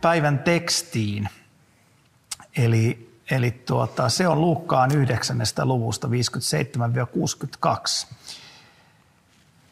päivän 0.00 0.38
tekstiin. 0.38 1.28
Eli, 2.56 3.12
eli 3.30 3.50
tuota, 3.50 4.08
se 4.08 4.28
on 4.28 4.40
Luukkaan 4.40 4.90
9. 4.94 5.38
luvusta 5.62 6.08
57-62. 6.08 6.10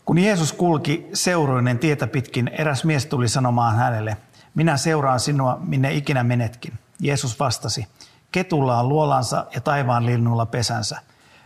Kun 0.05 0.19
Jeesus 0.19 0.53
kulki 0.53 1.09
seuroinen 1.13 1.79
tietä 1.79 2.07
pitkin, 2.07 2.49
eräs 2.49 2.85
mies 2.85 3.07
tuli 3.07 3.29
sanomaan 3.29 3.77
hänelle, 3.77 4.17
minä 4.55 4.77
seuraan 4.77 5.21
sinua, 5.21 5.59
minne 5.61 5.95
ikinä 5.95 6.25
menetkin. 6.25 6.73
Jeesus 7.01 7.41
vastasi, 7.41 7.87
ketulla 8.33 8.81
on 8.81 8.89
luolansa 8.89 9.47
ja 9.55 9.61
taivaan 9.61 10.07
linnulla 10.07 10.47
pesänsä, 10.47 11.01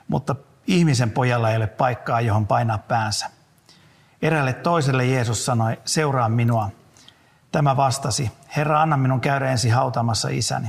mutta 0.08 0.34
ihmisen 0.66 1.10
pojalla 1.10 1.50
ei 1.50 1.56
ole 1.56 1.66
paikkaa, 1.66 2.20
johon 2.20 2.46
painaa 2.46 2.78
päänsä. 2.78 3.30
Erälle 4.22 4.52
toiselle 4.52 5.06
Jeesus 5.06 5.44
sanoi, 5.44 5.78
seuraa 5.84 6.28
minua. 6.28 6.70
Tämä 7.52 7.76
vastasi, 7.76 8.30
Herra, 8.56 8.82
anna 8.82 8.96
minun 8.96 9.20
käydä 9.20 9.50
ensin 9.50 9.72
hautaamassa 9.72 10.28
isäni. 10.28 10.68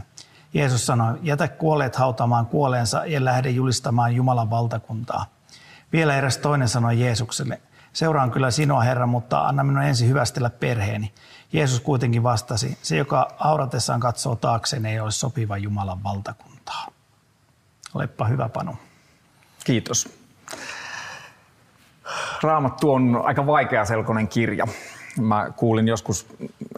Jeesus 0.54 0.86
sanoi, 0.86 1.20
jätä 1.22 1.48
kuolleet 1.48 1.96
hautaamaan 1.96 2.46
kuoleensa 2.46 3.06
ja 3.06 3.26
lähde 3.26 3.50
julistamaan 3.50 4.16
Jumalan 4.16 4.50
valtakuntaa. 4.50 5.26
Vielä 5.94 6.16
eräs 6.16 6.38
toinen 6.38 6.68
sanoi 6.68 7.00
Jeesukselle, 7.00 7.62
seuraan 7.94 8.32
kyllä 8.32 8.52
sinua 8.52 8.82
Herra, 8.82 9.08
mutta 9.08 9.48
anna 9.48 9.64
minun 9.64 9.84
ensin 9.84 10.10
hyvästellä 10.10 10.50
perheeni. 10.50 11.14
Jeesus 11.54 11.80
kuitenkin 11.80 12.24
vastasi, 12.24 12.78
se 12.82 12.98
joka 12.98 13.28
auratessaan 13.40 14.00
katsoo 14.00 14.36
taakseen 14.36 14.86
ei 14.86 15.00
ole 15.00 15.12
sopiva 15.12 15.58
Jumalan 15.58 16.04
valtakuntaa. 16.04 16.88
Olepa 17.94 18.26
hyvä 18.26 18.50
Panu. 18.50 18.76
Kiitos. 19.64 20.10
Raamattu 22.44 22.94
on 22.94 23.22
aika 23.26 23.46
vaikea 23.46 23.86
selkoinen 23.86 24.28
kirja. 24.28 24.68
Mä 25.20 25.52
kuulin 25.56 25.88
joskus 25.88 26.28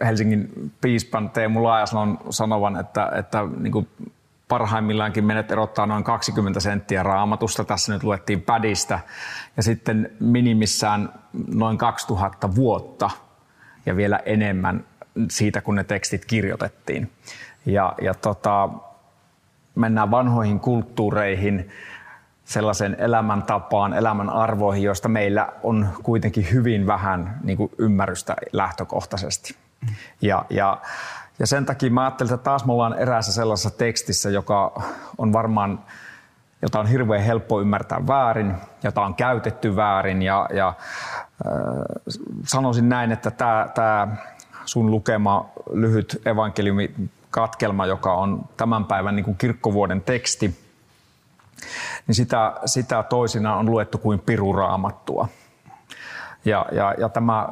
Helsingin 0.04 0.72
piispan 0.80 1.30
Teemu 1.30 1.64
Laajaslon 1.64 2.18
sanovan, 2.30 2.80
että, 2.80 3.12
että 3.18 3.38
niin 3.58 3.72
kuin 3.72 3.88
parhaimmillaankin 4.48 5.24
menet 5.24 5.50
erottaa 5.50 5.86
noin 5.86 6.04
20 6.04 6.60
senttiä 6.60 7.02
raamatusta. 7.02 7.64
Tässä 7.64 7.92
nyt 7.92 8.02
luettiin 8.02 8.42
pädistä. 8.42 8.98
Ja 9.56 9.62
sitten 9.62 10.10
minimissään 10.20 11.12
noin 11.54 11.78
2000 11.78 12.54
vuotta 12.54 13.10
ja 13.86 13.96
vielä 13.96 14.20
enemmän 14.26 14.84
siitä, 15.30 15.60
kun 15.60 15.74
ne 15.74 15.84
tekstit 15.84 16.24
kirjoitettiin. 16.24 17.10
Ja, 17.66 17.94
ja 18.02 18.14
tota, 18.14 18.68
mennään 19.74 20.10
vanhoihin 20.10 20.60
kulttuureihin, 20.60 21.70
sellaisen 22.44 22.96
elämäntapaan, 22.98 23.94
elämän 23.94 24.30
arvoihin, 24.30 24.82
joista 24.82 25.08
meillä 25.08 25.48
on 25.62 25.88
kuitenkin 26.02 26.46
hyvin 26.52 26.86
vähän 26.86 27.40
niin 27.44 27.56
kuin 27.56 27.70
ymmärrystä 27.78 28.36
lähtökohtaisesti. 28.52 29.56
Ja, 30.20 30.44
ja, 30.50 30.78
ja 31.38 31.46
sen 31.46 31.66
takia 31.66 31.90
mä 31.90 32.02
ajattelin, 32.02 32.34
että 32.34 32.44
taas 32.44 32.64
me 32.64 32.72
ollaan 32.72 32.98
eräässä 32.98 33.32
sellaisessa 33.32 33.70
tekstissä, 33.70 34.30
joka 34.30 34.82
on 35.18 35.32
varmaan, 35.32 35.80
jota 36.62 36.80
on 36.80 36.86
hirveän 36.86 37.22
helppo 37.22 37.60
ymmärtää 37.60 38.06
väärin, 38.06 38.54
jota 38.82 39.02
on 39.02 39.14
käytetty 39.14 39.76
väärin. 39.76 40.22
Ja, 40.22 40.48
ja 40.52 40.68
äh, 40.68 41.52
sanoisin 42.46 42.88
näin, 42.88 43.12
että 43.12 43.30
tämä, 43.30 43.68
tämä 43.74 44.08
sun 44.64 44.90
lukema 44.90 45.48
lyhyt 45.72 46.22
evankeliumi 46.26 46.94
katkelma, 47.30 47.86
joka 47.86 48.14
on 48.14 48.44
tämän 48.56 48.84
päivän 48.84 49.16
niin 49.16 49.24
kuin 49.24 49.36
kirkkovuoden 49.36 50.00
teksti, 50.00 50.63
niin 52.06 52.14
sitä, 52.14 52.52
sitä 52.66 53.02
toisina 53.02 53.56
on 53.56 53.70
luettu 53.70 53.98
kuin 53.98 54.18
piruraamattua. 54.18 55.28
Ja, 56.44 56.66
ja, 56.72 56.94
ja 56.98 57.08
tämä 57.08 57.48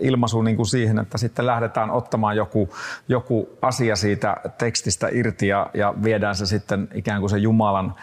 ilmaisu 0.00 0.42
niin 0.42 0.56
kuin 0.56 0.66
siihen, 0.66 0.98
että 0.98 1.18
sitten 1.18 1.46
lähdetään 1.46 1.90
ottamaan 1.90 2.36
joku, 2.36 2.68
joku 3.08 3.48
asia 3.62 3.96
siitä 3.96 4.36
tekstistä 4.58 5.08
irti 5.12 5.48
ja, 5.48 5.70
ja 5.74 5.94
viedään 6.04 6.34
se 6.34 6.46
sitten 6.46 6.88
ikään 6.94 7.20
kuin 7.20 7.30
se 7.30 7.38
Jumalan 7.38 7.94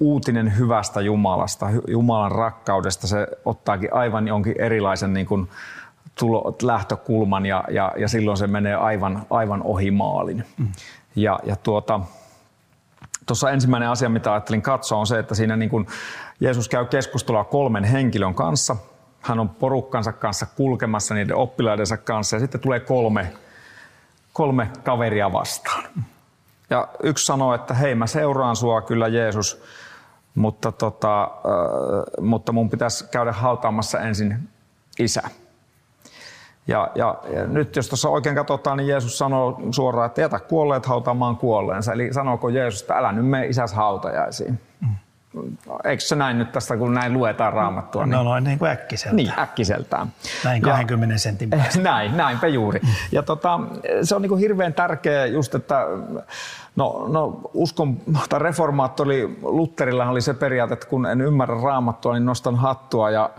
uutinen 0.00 0.58
hyvästä 0.58 1.00
Jumalasta, 1.00 1.66
Jumalan 1.88 2.32
rakkaudesta, 2.32 3.06
se 3.06 3.26
ottaakin 3.44 3.94
aivan 3.94 4.28
jonkin 4.28 4.60
erilaisen 4.60 5.14
niin 5.14 5.26
kuin 5.26 5.48
tulo, 6.18 6.56
lähtökulman 6.62 7.46
ja, 7.46 7.64
ja, 7.70 7.92
ja 7.96 8.08
silloin 8.08 8.36
se 8.36 8.46
menee 8.46 8.74
aivan, 8.74 9.26
aivan 9.30 9.62
ohi 9.62 9.90
maalin. 9.90 10.44
Mm. 10.58 10.68
Ja, 11.16 11.38
ja 11.44 11.56
tuota, 11.56 12.00
Tuossa 13.26 13.50
ensimmäinen 13.50 13.88
asia, 13.88 14.08
mitä 14.08 14.32
ajattelin 14.32 14.62
katsoa, 14.62 14.98
on 14.98 15.06
se, 15.06 15.18
että 15.18 15.34
siinä 15.34 15.56
niin 15.56 15.70
kuin 15.70 15.86
Jeesus 16.40 16.68
käy 16.68 16.84
keskustelua 16.84 17.44
kolmen 17.44 17.84
henkilön 17.84 18.34
kanssa. 18.34 18.76
Hän 19.20 19.40
on 19.40 19.48
porukkansa 19.48 20.12
kanssa 20.12 20.46
kulkemassa 20.46 21.14
niiden 21.14 21.36
oppilaidensa 21.36 21.96
kanssa 21.96 22.36
ja 22.36 22.40
sitten 22.40 22.60
tulee 22.60 22.80
kolme, 22.80 23.32
kolme 24.32 24.70
kaveria 24.84 25.32
vastaan. 25.32 25.84
Ja 26.70 26.88
yksi 27.02 27.26
sanoo, 27.26 27.54
että 27.54 27.74
hei 27.74 27.94
mä 27.94 28.06
seuraan 28.06 28.56
sua 28.56 28.82
kyllä 28.82 29.08
Jeesus, 29.08 29.62
mutta, 30.34 30.72
tota, 30.72 31.22
äh, 31.22 32.24
mutta 32.24 32.52
mun 32.52 32.70
pitäisi 32.70 33.08
käydä 33.10 33.32
hautaamassa 33.32 34.00
ensin 34.00 34.48
isä. 34.98 35.22
Ja, 36.66 36.88
ja, 36.94 37.18
ja 37.32 37.46
nyt 37.46 37.76
jos 37.76 37.88
tuossa 37.88 38.08
oikein 38.08 38.34
katsotaan, 38.34 38.76
niin 38.76 38.88
Jeesus 38.88 39.18
sanoo 39.18 39.60
suoraan, 39.70 40.06
että 40.06 40.20
jätä 40.20 40.38
kuolleet 40.38 40.86
hautaamaan 40.86 41.36
kuolleensa. 41.36 41.92
Eli 41.92 42.12
sanooko 42.12 42.48
Jeesus, 42.48 42.80
että 42.80 42.94
älä 42.94 43.12
nyt 43.12 43.26
mene 43.26 43.46
isäs 43.46 43.72
hautajaisiin. 43.72 44.60
Eikö 45.84 46.02
se 46.02 46.16
näin 46.16 46.38
nyt 46.38 46.52
tästä, 46.52 46.76
kun 46.76 46.94
näin 46.94 47.12
luetaan 47.12 47.52
raamattua? 47.52 48.06
No, 48.06 48.22
no 48.22 48.40
niin 48.40 48.58
kuin 48.58 48.70
äkkiseltään. 48.70 49.16
Niin, 49.16 49.32
äkkiseltään. 49.38 50.12
Näin 50.44 50.62
20 50.62 51.14
ja, 51.14 51.18
sentin 51.18 51.50
päästä. 51.50 51.80
Näin, 51.90 52.16
näinpä 52.16 52.46
juuri. 52.46 52.80
Ja 53.12 53.22
tota, 53.22 53.60
se 54.02 54.14
on 54.14 54.22
niin 54.22 54.30
kuin 54.30 54.40
hirveän 54.40 54.74
tärkeä 54.74 55.26
just, 55.26 55.54
että 55.54 55.86
No, 56.76 57.06
no 57.08 57.40
uskon, 57.52 57.96
tai 58.28 58.40
reformaattori 58.40 59.38
Lutterilla 59.42 60.08
oli 60.08 60.20
se 60.20 60.34
periaate, 60.34 60.74
että 60.74 60.86
kun 60.86 61.06
en 61.06 61.20
ymmärrä 61.20 61.60
raamattua, 61.60 62.12
niin 62.12 62.26
nostan 62.26 62.56
hattua 62.56 63.10
ja 63.10 63.30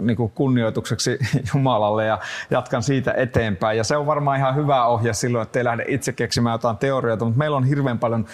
niin 0.00 0.16
kuin 0.16 0.32
kunnioitukseksi 0.34 1.18
Jumalalle 1.54 2.06
ja 2.06 2.18
jatkan 2.50 2.82
siitä 2.82 3.12
eteenpäin. 3.16 3.78
Ja 3.78 3.84
se 3.84 3.96
on 3.96 4.06
varmaan 4.06 4.38
ihan 4.38 4.54
hyvä 4.54 4.86
ohje 4.86 5.12
silloin, 5.12 5.42
että 5.42 5.58
ei 5.58 5.64
lähde 5.64 5.84
itse 5.88 6.12
keksimään 6.12 6.54
jotain 6.54 6.76
teorioita, 6.76 7.24
mutta 7.24 7.38
meillä 7.38 7.56
on 7.56 7.64
hirveän 7.64 7.98
paljon 7.98 8.26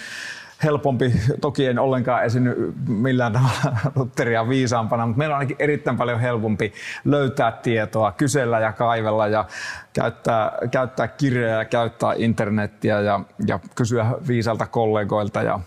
helpompi, 0.64 1.12
toki 1.41 1.66
en 1.66 1.78
ollenkaan 1.78 2.24
esiinny 2.24 2.74
millään 2.88 3.32
tavalla 3.32 3.76
Lutteria 3.96 4.48
viisaampana, 4.48 5.06
mutta 5.06 5.19
meillä 5.19 5.34
on 5.34 5.38
ainakin 5.38 5.56
erittäin 5.58 5.96
paljon 5.96 6.20
helpompi 6.20 6.72
löytää 7.04 7.52
tietoa, 7.52 8.12
kysellä 8.12 8.60
ja 8.60 8.72
kaivella 8.72 9.26
ja 9.26 9.44
käyttää, 9.92 10.52
käyttää 10.70 11.08
kirjoja 11.08 11.54
ja 11.54 11.64
käyttää 11.64 12.14
internettiä 12.16 13.00
ja, 13.00 13.20
ja 13.46 13.60
kysyä 13.74 14.06
viisalta 14.28 14.66
kollegoilta 14.66 15.42
ja 15.42 15.60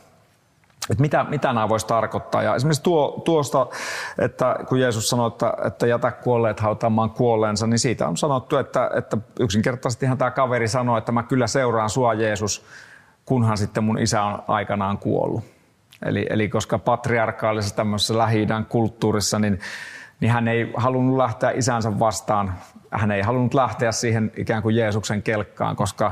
että 0.90 1.02
mitä, 1.02 1.23
mitä 1.23 1.53
nämä 1.53 1.69
voisi 1.69 1.88
tarkoittaa. 1.88 2.44
Ja 2.44 2.56
esimerkiksi 2.56 2.84
tuo, 2.84 3.22
tuosta, 3.25 3.68
että 4.19 4.56
kun 4.69 4.79
Jeesus 4.79 5.09
sanoi, 5.09 5.28
että, 5.28 5.53
että 5.68 5.88
jätä 5.88 6.12
kuolleet 6.12 6.59
hautaamaan 6.59 7.09
kuolleensa, 7.09 7.68
niin 7.68 7.79
siitä 7.79 8.08
on 8.08 8.18
sanottu, 8.18 8.58
että, 8.58 8.90
että 8.96 9.18
yksinkertaisesti 9.40 10.06
tämä 10.18 10.31
kaveri 10.31 10.68
sanoi, 10.68 10.97
että 10.97 11.11
mä 11.11 11.23
kyllä 11.23 11.47
seuraan 11.47 11.90
sua 11.90 12.14
Jeesus, 12.14 12.66
kunhan 13.26 13.58
sitten 13.58 13.84
mun 13.84 14.00
isä 14.00 14.23
on 14.23 14.44
aikanaan 14.47 14.97
kuollut. 14.97 15.44
Eli, 16.06 16.26
eli 16.29 16.50
koska 16.50 16.79
patriarkaalisessa 16.79 17.76
tämmöisessä 17.76 18.18
lähi 18.18 18.47
kulttuurissa, 18.70 19.40
niin, 19.40 19.59
niin 20.20 20.32
hän 20.32 20.47
ei 20.47 20.72
halunnut 20.78 21.18
lähteä 21.18 21.52
isänsä 21.52 22.00
vastaan. 22.00 22.53
Hän 22.91 23.12
ei 23.12 23.22
halunnut 23.22 23.53
lähteä 23.53 23.91
siihen 23.91 24.32
ikään 24.38 24.62
kuin 24.62 24.76
Jeesuksen 24.76 25.23
kelkkaan, 25.23 25.76
koska 25.76 26.12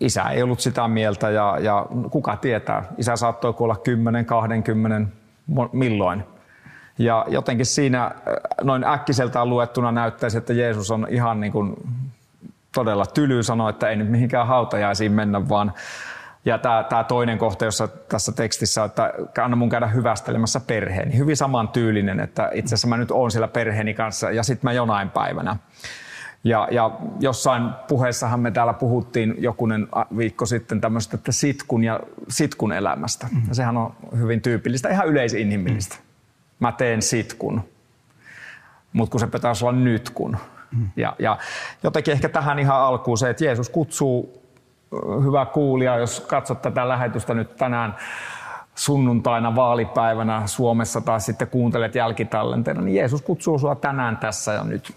isä 0.00 0.22
ei 0.22 0.42
ollut 0.42 0.60
sitä 0.60 0.88
mieltä 0.88 1.30
ja, 1.30 1.58
ja 1.60 1.86
kuka 2.10 2.36
tietää, 2.36 2.82
isä 2.98 3.16
saattoi 3.16 3.52
kuolla 3.52 3.76
10, 3.76 4.26
20, 4.26 5.12
milloin. 5.72 6.24
Ja 6.98 7.24
jotenkin 7.28 7.66
siinä 7.66 8.10
noin 8.62 8.84
äkkiseltään 8.84 9.50
luettuna 9.50 9.92
näyttäisi, 9.92 10.38
että 10.38 10.52
Jeesus 10.52 10.90
on 10.90 11.06
ihan 11.10 11.40
niin 11.40 11.52
kuin 11.52 11.74
todella 12.76 13.06
tyly 13.06 13.42
sanoa, 13.42 13.70
että 13.70 13.88
ei 13.88 13.96
nyt 13.96 14.08
mihinkään 14.08 14.46
hautajaisiin 14.46 15.12
mennä, 15.12 15.48
vaan 15.48 15.72
ja 16.44 16.58
tämä, 16.58 16.84
tämä 16.88 17.04
toinen 17.04 17.38
kohta, 17.38 17.64
jossa 17.64 17.88
tässä 17.88 18.32
tekstissä, 18.32 18.84
että 18.84 19.12
anna 19.44 19.56
mun 19.56 19.68
käydä 19.68 19.86
hyvästelemässä 19.86 20.60
perheeni. 20.60 21.18
Hyvin 21.18 21.36
saman 21.36 21.68
tyylinen, 21.68 22.20
että 22.20 22.50
itse 22.54 22.74
asiassa 22.74 22.88
mä 22.88 22.96
nyt 22.96 23.10
oon 23.10 23.30
siellä 23.30 23.48
perheeni 23.48 23.94
kanssa 23.94 24.30
ja 24.30 24.42
sitten 24.42 24.68
mä 24.68 24.72
jonain 24.72 25.10
päivänä. 25.10 25.56
Ja, 26.44 26.68
ja 26.70 26.90
jossain 27.20 27.70
puheessahan 27.88 28.40
me 28.40 28.50
täällä 28.50 28.72
puhuttiin 28.72 29.34
jokunen 29.38 29.88
viikko 30.16 30.46
sitten 30.46 30.80
tämmöistä, 30.80 31.16
että 31.16 31.32
sitkun 31.32 31.84
ja 31.84 32.00
sitkun 32.28 32.72
elämästä. 32.72 33.28
Ja 33.48 33.54
sehän 33.54 33.76
on 33.76 33.94
hyvin 34.18 34.42
tyypillistä, 34.42 34.88
ihan 34.88 35.08
yleisinhimillistä. 35.08 35.96
Mm. 35.96 36.02
Mä 36.60 36.72
teen 36.72 37.02
sitkun, 37.02 37.60
mutta 38.92 39.10
kun 39.10 39.20
se 39.20 39.26
pitäisi 39.26 39.64
olla 39.64 39.78
nyt 39.78 40.10
kun. 40.10 40.36
Ja, 40.96 41.16
ja 41.18 41.38
jotenkin 41.82 42.12
ehkä 42.12 42.28
tähän 42.28 42.58
ihan 42.58 42.80
alkuun 42.80 43.18
se, 43.18 43.30
että 43.30 43.44
Jeesus 43.44 43.68
kutsuu, 43.68 44.42
hyvä 45.24 45.46
kuulija, 45.46 45.96
jos 45.96 46.20
katsot 46.20 46.62
tätä 46.62 46.88
lähetystä 46.88 47.34
nyt 47.34 47.56
tänään 47.56 47.96
sunnuntaina 48.74 49.54
vaalipäivänä 49.54 50.42
Suomessa 50.46 51.00
tai 51.00 51.20
sitten 51.20 51.48
kuuntelet 51.48 51.94
jälkitallenteena, 51.94 52.80
niin 52.80 52.96
Jeesus 52.96 53.22
kutsuu 53.22 53.58
sinua 53.58 53.74
tänään 53.74 54.16
tässä 54.16 54.52
ja 54.52 54.64
nyt 54.64 54.94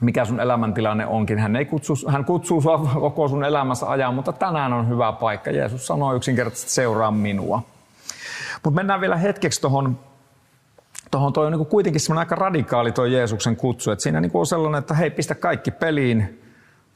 mikä 0.00 0.24
sun 0.24 0.40
elämäntilanne 0.40 1.06
onkin. 1.06 1.38
Hän, 1.38 1.56
ei 1.56 1.64
kutsu, 1.64 1.94
hän 2.08 2.24
kutsuu 2.24 2.60
sua 2.60 2.78
koko 2.78 3.28
sun 3.28 3.44
elämässä 3.44 3.86
ajan, 3.86 4.14
mutta 4.14 4.32
tänään 4.32 4.72
on 4.72 4.88
hyvä 4.88 5.12
paikka. 5.12 5.50
Jeesus 5.50 5.86
sanoo 5.86 6.14
yksinkertaisesti, 6.14 6.70
seuraa 6.70 7.10
minua. 7.10 7.62
Mutta 8.64 8.76
mennään 8.76 9.00
vielä 9.00 9.16
hetkeksi 9.16 9.60
tuohon 9.60 9.98
tuohon 11.10 11.32
toi 11.32 11.46
on 11.46 11.52
niin 11.52 11.66
kuitenkin 11.66 12.00
semmoinen 12.00 12.20
aika 12.20 12.34
radikaali 12.34 12.92
tuo 12.92 13.04
Jeesuksen 13.04 13.56
kutsu, 13.56 13.90
että 13.90 14.02
siinä 14.02 14.20
niin 14.20 14.30
on 14.34 14.46
sellainen, 14.46 14.78
että 14.78 14.94
hei, 14.94 15.10
pistä 15.10 15.34
kaikki 15.34 15.70
peliin, 15.70 16.42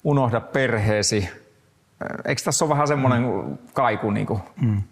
unohda 0.05 0.41
perheesi. 0.41 1.29
Eikö 2.25 2.43
tässä 2.45 2.65
ole 2.65 2.71
vähän 2.71 2.89
semmoinen 2.89 3.23
mm. 3.23 3.59
kaiku? 3.75 4.11
Niin 4.11 4.27
kuin? 4.27 4.41
Mm. 4.61 4.83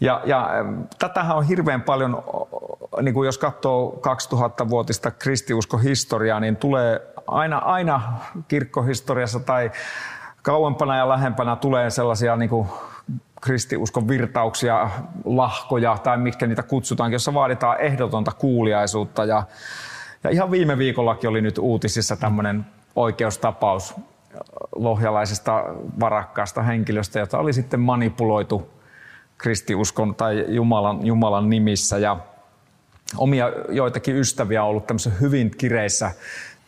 Ja, 0.00 0.22
ja 0.24 0.50
tätähän 0.98 1.36
on 1.36 1.44
hirveän 1.44 1.82
paljon, 1.82 2.22
niin 3.02 3.14
kuin 3.14 3.26
jos 3.26 3.38
katsoo 3.38 4.00
2000-vuotista 4.06 5.10
kristiuskohistoriaa, 5.10 6.40
niin 6.40 6.56
tulee 6.56 7.00
aina, 7.26 7.58
aina 7.58 8.12
kirkkohistoriassa 8.48 9.40
tai 9.40 9.70
kauempana 10.42 10.96
ja 10.96 11.08
lähempänä 11.08 11.56
tulee 11.56 11.90
sellaisia 11.90 12.36
niin 12.36 12.50
kuin 12.50 12.68
kristiuskon 13.44 14.08
virtauksia, 14.08 14.90
lahkoja 15.24 15.98
tai 16.02 16.18
mitkä 16.18 16.46
niitä 16.46 16.62
kutsutaankin, 16.62 17.14
jossa 17.14 17.34
vaaditaan 17.34 17.80
ehdotonta 17.80 18.32
kuuliaisuutta. 18.32 19.24
Ja, 19.24 19.42
ja 20.24 20.30
ihan 20.30 20.50
viime 20.50 20.78
viikollakin 20.78 21.30
oli 21.30 21.40
nyt 21.40 21.58
uutisissa 21.58 22.16
tämmöinen 22.16 22.66
oikeustapaus 22.96 23.94
lohjalaisesta 24.76 25.64
varakkaasta 26.00 26.62
henkilöstä, 26.62 27.18
jota 27.18 27.38
oli 27.38 27.52
sitten 27.52 27.80
manipuloitu 27.80 28.70
kristiuskon 29.38 30.14
tai 30.14 30.44
Jumalan, 30.48 31.06
Jumalan 31.06 31.50
nimissä. 31.50 31.98
Ja 31.98 32.16
omia 33.16 33.52
joitakin 33.68 34.16
ystäviä 34.16 34.62
on 34.62 34.68
ollut 34.68 34.86
tämmöisissä 34.86 35.18
hyvin 35.20 35.50
kireissä, 35.58 36.10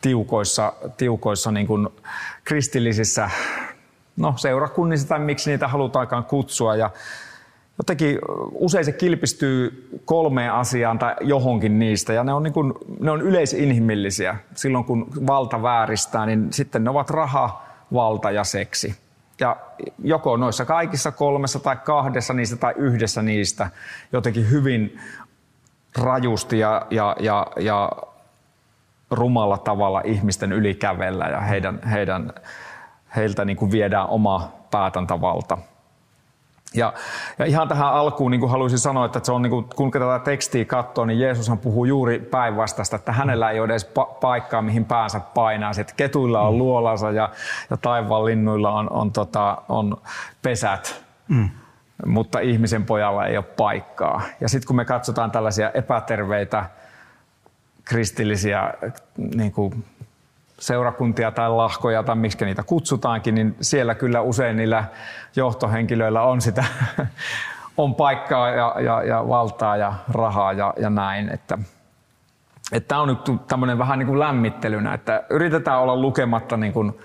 tiukoissa, 0.01 0.73
tiukoissa 0.97 1.51
niin 1.51 1.67
kuin 1.67 1.89
kristillisissä 2.45 3.31
no, 4.17 4.35
seurakunnissa 4.37 5.09
tai 5.09 5.19
miksi 5.19 5.51
niitä 5.51 5.69
halutaankaan 5.69 6.25
kutsua. 6.25 6.77
Ja 6.77 6.91
jotenkin 7.79 8.19
usein 8.53 8.85
se 8.85 8.93
kilpistyy 8.93 9.89
kolmeen 10.05 10.53
asiaan 10.53 10.99
tai 10.99 11.15
johonkin 11.21 11.79
niistä, 11.79 12.13
ja 12.13 12.25
ne 12.25 12.33
on, 12.33 12.43
niin 12.43 12.53
kuin, 12.53 12.75
ne 13.01 13.11
on 13.11 13.23
yleisinhimillisiä. 13.23 14.37
Silloin 14.55 14.85
kun 14.85 15.07
valta 15.27 15.63
vääristää, 15.63 16.27
niin 16.27 16.53
sitten 16.53 16.85
ne 16.85 16.91
ovat 16.91 17.11
raha, 17.11 17.63
valta 17.93 18.31
ja 18.31 18.45
seksi. 18.45 18.97
Ja 19.41 19.57
joko 20.05 20.37
noissa 20.37 20.65
kaikissa 20.65 21.13
kolmessa 21.13 21.59
tai 21.59 21.77
kahdessa 21.77 22.35
niistä 22.35 22.57
tai 22.57 22.75
yhdessä 22.77 23.23
niistä 23.23 23.71
jotenkin 24.13 24.51
hyvin 24.51 25.01
rajusti 25.99 26.59
ja, 26.59 26.87
ja, 26.91 27.17
ja, 27.21 27.47
ja 27.61 27.93
rumalla 29.11 29.59
tavalla 29.59 30.03
ihmisten 30.05 30.53
ylikävellä 30.53 31.25
ja 31.25 31.41
heidän, 31.41 31.81
heidän, 31.83 32.33
heiltä 33.17 33.45
niin 33.45 33.57
kuin 33.57 33.71
viedään 33.71 34.09
oma 34.09 34.53
päätäntävalta. 34.71 35.59
Ja, 36.75 36.93
ja 37.39 37.45
ihan 37.45 37.69
tähän 37.69 37.93
alkuun 37.93 38.31
niin 38.31 38.41
kuin 38.41 38.51
haluaisin 38.51 38.79
sanoa, 38.79 39.07
että 39.07 39.21
se 39.23 39.33
on, 39.33 39.43
niin 39.43 39.51
kuin, 39.51 39.67
kun 39.77 39.91
tätä 39.91 40.21
tekstiä 40.25 40.65
katsoo, 40.65 41.05
niin 41.05 41.21
Jeesushan 41.21 41.59
puhuu 41.59 41.85
juuri 41.85 42.19
päinvastaista, 42.19 42.97
että 42.97 43.13
hänellä 43.13 43.51
ei 43.51 43.61
ole 43.61 43.73
edes 43.73 43.87
pa- 43.87 44.15
paikkaa, 44.21 44.63
mihin 44.63 44.85
päänsä 44.85 45.21
painaa. 45.21 45.73
Että 45.81 45.95
ketuilla 45.97 46.41
on 46.41 46.55
mm. 46.55 46.59
luolansa 46.59 47.11
ja, 47.11 47.31
ja 47.71 47.77
taivaan 47.77 48.25
linnuilla 48.25 48.73
on, 48.73 48.93
on, 48.93 49.13
tota, 49.13 49.63
on 49.69 49.97
pesät. 50.43 51.05
Mm 51.29 51.49
mutta 52.07 52.41
ihmisen 52.41 52.85
pojalla 52.85 53.27
ei 53.27 53.37
ole 53.37 53.45
paikkaa. 53.45 54.23
Ja 54.41 54.49
sitten 54.49 54.67
kun 54.67 54.77
me 54.77 54.85
katsotaan 54.85 55.31
tällaisia 55.31 55.71
epäterveitä 55.71 56.65
kristillisiä 57.85 58.75
niin 59.17 59.53
kuin 59.53 59.85
seurakuntia 60.59 61.31
tai 61.31 61.51
lahkoja 61.51 62.03
tai 62.03 62.17
miksi 62.17 62.45
niitä 62.45 62.63
kutsutaankin, 62.63 63.35
niin 63.35 63.57
siellä 63.61 63.95
kyllä 63.95 64.21
usein 64.21 64.57
niillä 64.57 64.85
johtohenkilöillä 65.37 66.23
on 66.23 66.41
sitä 66.41 66.65
on 67.77 67.95
paikkaa 67.95 68.51
ja, 68.51 68.75
ja, 68.81 69.03
ja 69.03 69.29
valtaa 69.29 69.77
ja 69.77 69.95
rahaa 70.09 70.53
ja, 70.53 70.75
ja 70.81 70.91
näin. 70.91 71.29
Että, 71.29 71.59
että 72.73 72.89
tämä 72.89 73.01
on 73.01 73.09
nyt 73.09 73.47
tämmöinen 73.49 73.79
vähän 73.79 73.99
niin 73.99 74.07
kuin 74.07 74.19
lämmittelynä, 74.19 74.95
että 74.95 75.23
yritetään 75.31 75.81
olla 75.81 75.97
lukematta 75.97 76.57
niin 76.57 76.73
kuin, 76.73 76.99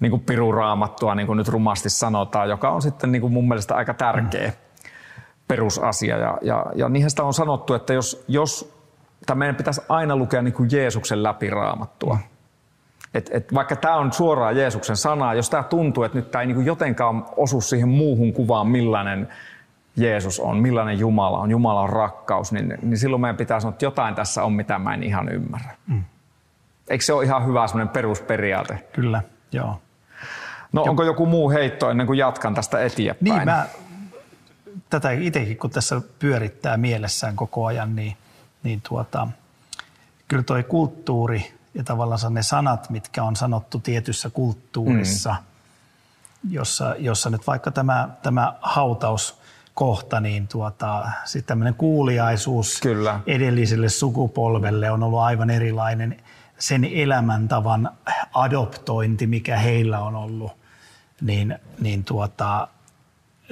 niin 0.00 0.10
kuin 0.10 0.22
piruraamattua, 0.22 1.14
niin 1.14 1.26
kuin 1.26 1.36
nyt 1.36 1.48
rumasti 1.48 1.90
sanotaan, 1.90 2.48
joka 2.48 2.70
on 2.70 2.82
sitten 2.82 3.12
niin 3.12 3.22
kuin 3.22 3.32
mun 3.32 3.48
mielestä 3.48 3.74
aika 3.74 3.94
tärkeä 3.94 4.52
perusasia. 5.48 6.16
Ja, 6.16 6.38
ja, 6.42 6.66
ja 6.74 6.88
niinhän 6.88 7.10
sitä 7.10 7.24
on 7.24 7.34
sanottu, 7.34 7.74
että 7.74 7.92
jos, 7.92 8.24
jos 8.28 8.76
tai 9.26 9.36
meidän 9.36 9.56
pitäisi 9.56 9.80
aina 9.88 10.16
lukea 10.16 10.42
niin 10.42 10.54
kuin 10.54 10.68
Jeesuksen 10.72 11.22
läpi 11.22 11.50
raamattua. 11.50 12.18
Et, 13.16 13.30
et 13.32 13.54
vaikka 13.54 13.76
tämä 13.76 13.96
on 13.96 14.12
suoraan 14.12 14.56
Jeesuksen 14.56 14.96
sanaa, 14.96 15.34
jos 15.34 15.50
tämä 15.50 15.62
tuntuu, 15.62 16.04
että 16.04 16.18
nyt 16.18 16.30
tämä 16.30 16.42
ei 16.42 16.46
niin 16.46 16.66
jotenkaan 16.66 17.26
osu 17.36 17.60
siihen 17.60 17.88
muuhun 17.88 18.32
kuvaan, 18.32 18.66
millainen 18.66 19.28
Jeesus 19.96 20.40
on, 20.40 20.56
millainen 20.56 20.98
Jumala 20.98 21.38
on, 21.38 21.50
Jumala 21.50 21.80
on 21.80 21.88
rakkaus, 21.88 22.52
niin, 22.52 22.74
niin 22.82 22.98
silloin 22.98 23.20
meidän 23.20 23.36
pitää 23.36 23.60
sanoa, 23.60 23.72
että 23.72 23.84
jotain 23.84 24.14
tässä 24.14 24.44
on, 24.44 24.52
mitä 24.52 24.78
mä 24.78 24.94
en 24.94 25.02
ihan 25.02 25.28
ymmärrä. 25.28 25.70
Mm. 25.86 26.04
Eikö 26.88 27.04
se 27.04 27.12
ole 27.12 27.24
ihan 27.24 27.46
hyvä 27.46 27.66
semmoinen 27.66 27.92
perusperiaate? 27.92 28.88
Kyllä, 28.92 29.22
joo. 29.52 29.80
No 30.72 30.82
onko 30.82 31.02
joku 31.02 31.26
muu 31.26 31.50
heitto 31.50 31.90
ennen 31.90 32.06
kuin 32.06 32.18
jatkan 32.18 32.54
tästä 32.54 32.80
eteenpäin? 32.80 33.16
Niin, 33.20 33.44
mä 33.44 33.66
tätä 34.90 35.10
itsekin 35.10 35.56
kun 35.56 35.70
tässä 35.70 36.00
pyörittää 36.18 36.76
mielessään 36.76 37.36
koko 37.36 37.66
ajan, 37.66 37.96
niin, 37.96 38.16
niin 38.62 38.80
tuota, 38.88 39.28
kyllä 40.28 40.42
toi 40.42 40.62
kulttuuri 40.62 41.55
ja 41.76 41.84
tavallaan 41.84 42.34
ne 42.34 42.42
sanat, 42.42 42.90
mitkä 42.90 43.24
on 43.24 43.36
sanottu 43.36 43.78
tietyssä 43.78 44.30
kulttuurissa, 44.30 45.30
mm. 45.30 46.52
jossa, 46.52 46.94
jossa 46.98 47.30
nyt 47.30 47.46
vaikka 47.46 47.70
tämä, 47.70 48.08
tämä 48.22 48.52
hautaus 48.60 49.40
kohta, 49.74 50.20
niin 50.20 50.48
tuota, 50.48 51.08
sitten 51.24 51.46
tämmöinen 51.46 51.74
kuuliaisuus 51.74 52.80
Kyllä. 52.80 53.20
edelliselle 53.26 53.88
sukupolvelle 53.88 54.90
on 54.90 55.02
ollut 55.02 55.20
aivan 55.20 55.50
erilainen 55.50 56.16
sen 56.58 56.84
elämäntavan 56.84 57.90
adoptointi, 58.34 59.26
mikä 59.26 59.56
heillä 59.56 60.00
on 60.00 60.14
ollut, 60.14 60.52
niin, 61.20 61.58
niin, 61.80 62.04
tuota, 62.04 62.68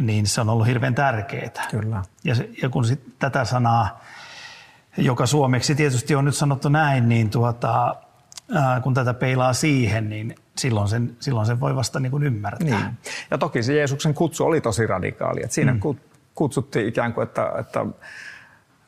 niin 0.01 0.27
se 0.27 0.41
on 0.41 0.49
ollut 0.49 0.67
hirveän 0.67 0.95
tärkeää. 0.95 1.67
Kyllä. 1.71 2.03
Ja, 2.25 2.35
se, 2.35 2.51
ja 2.63 2.69
kun 2.69 2.85
sit 2.85 3.19
tätä 3.19 3.45
sanaa, 3.45 4.01
joka 4.97 5.27
suomeksi 5.27 5.75
tietysti 5.75 6.15
on 6.15 6.25
nyt 6.25 6.37
sanottu 6.37 6.69
näin, 6.69 7.09
niin 7.09 7.31
tuota, 7.31 7.97
ää, 8.53 8.81
kun 8.81 8.95
tätä 8.95 9.15
peilaa 9.15 9.53
siihen, 9.53 10.09
niin 10.09 10.35
silloin 10.59 10.89
sen, 10.89 11.17
silloin 11.21 11.47
sen 11.47 11.61
voi 11.61 11.77
vasta 11.77 12.01
niin 12.01 12.11
kuin 12.11 12.23
ymmärtää. 12.23 12.67
Niin. 12.67 12.99
Ja 13.31 13.39
toki 13.39 13.63
se 13.63 13.75
Jeesuksen 13.75 14.15
kutsu 14.15 14.45
oli 14.45 14.61
tosi 14.61 14.87
radikaali. 14.87 15.41
Että 15.43 15.55
siinä 15.55 15.73
mm. 15.73 15.81
kutsuttiin 16.35 16.89
ikään 16.89 17.15
kuin, 17.15 17.23
että, 17.23 17.53
että, 17.59 17.87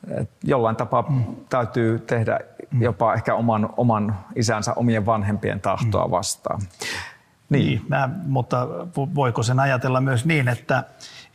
että 0.07 0.35
jollain 0.43 0.75
tapaa 0.75 1.05
mm. 1.09 1.35
täytyy 1.49 1.99
tehdä 1.99 2.39
mm. 2.71 2.81
jopa 2.81 3.13
ehkä 3.13 3.35
oman, 3.35 3.69
oman 3.77 4.19
isänsä 4.35 4.73
omien 4.73 5.05
vanhempien 5.05 5.61
tahtoa 5.61 6.05
mm. 6.05 6.11
vastaan. 6.11 6.61
Niin. 7.49 7.65
niin 7.65 7.81
mä, 7.87 8.09
mutta 8.25 8.67
voiko 9.15 9.43
sen 9.43 9.59
ajatella 9.59 10.01
myös 10.01 10.25
niin, 10.25 10.47
että, 10.47 10.83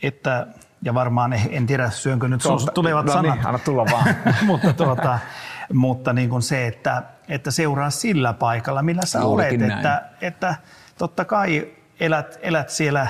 että 0.02 0.46
ja 0.82 0.94
varmaan 0.94 1.32
en 1.50 1.66
tiedä 1.66 1.90
syönkö 1.90 2.28
nyt 2.28 2.42
Tuolta, 2.42 2.72
tulevat 2.72 3.06
no 3.06 3.12
sanat. 3.12 3.34
Niin, 3.36 3.46
anna 3.46 3.58
tulla 3.58 3.86
vaan. 3.92 4.14
mutta 4.46 4.72
tuota, 4.72 5.18
mutta 5.72 6.12
niin 6.12 6.28
kuin 6.28 6.42
se, 6.42 6.66
että, 6.66 7.02
että 7.28 7.50
seuraa 7.50 7.90
sillä 7.90 8.32
paikalla, 8.32 8.82
millä 8.82 9.02
sä 9.04 9.18
Juurikin 9.18 9.62
olet. 9.62 9.76
Että, 9.76 10.02
että 10.20 10.54
totta 10.98 11.24
kai 11.24 11.68
elät, 12.00 12.38
elät 12.42 12.70
siellä 12.70 13.06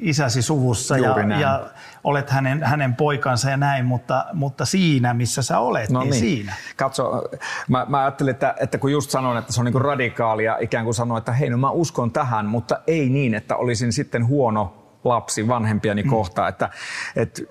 isäsi 0.00 0.42
suvussa 0.42 0.98
ja, 0.98 1.38
ja 1.40 1.66
olet 2.04 2.30
hänen, 2.30 2.62
hänen 2.62 2.94
poikansa 2.94 3.50
ja 3.50 3.56
näin, 3.56 3.84
mutta, 3.84 4.24
mutta 4.32 4.64
siinä, 4.64 5.14
missä 5.14 5.42
sä 5.42 5.58
olet, 5.58 5.90
no 5.90 6.00
niin, 6.00 6.10
niin 6.10 6.20
siinä. 6.20 6.54
Katso, 6.76 7.22
mä, 7.68 7.86
mä 7.88 8.00
ajattelin, 8.00 8.30
että, 8.30 8.54
että 8.60 8.78
kun 8.78 8.92
just 8.92 9.10
sanoin, 9.10 9.38
että 9.38 9.52
se 9.52 9.60
on 9.60 9.64
niin 9.64 9.80
radikaalia, 9.80 10.56
ikään 10.60 10.84
kuin 10.84 10.94
sanoin, 10.94 11.18
että 11.18 11.32
hei, 11.32 11.50
no 11.50 11.56
mä 11.56 11.70
uskon 11.70 12.10
tähän, 12.10 12.46
mutta 12.46 12.80
ei 12.86 13.08
niin, 13.08 13.34
että 13.34 13.56
olisin 13.56 13.92
sitten 13.92 14.26
huono 14.26 14.86
lapsi 15.04 15.48
vanhempiani 15.48 16.02
mm. 16.02 16.10
kohtaan. 16.10 16.48
Että, 16.48 16.70
että 17.16 17.42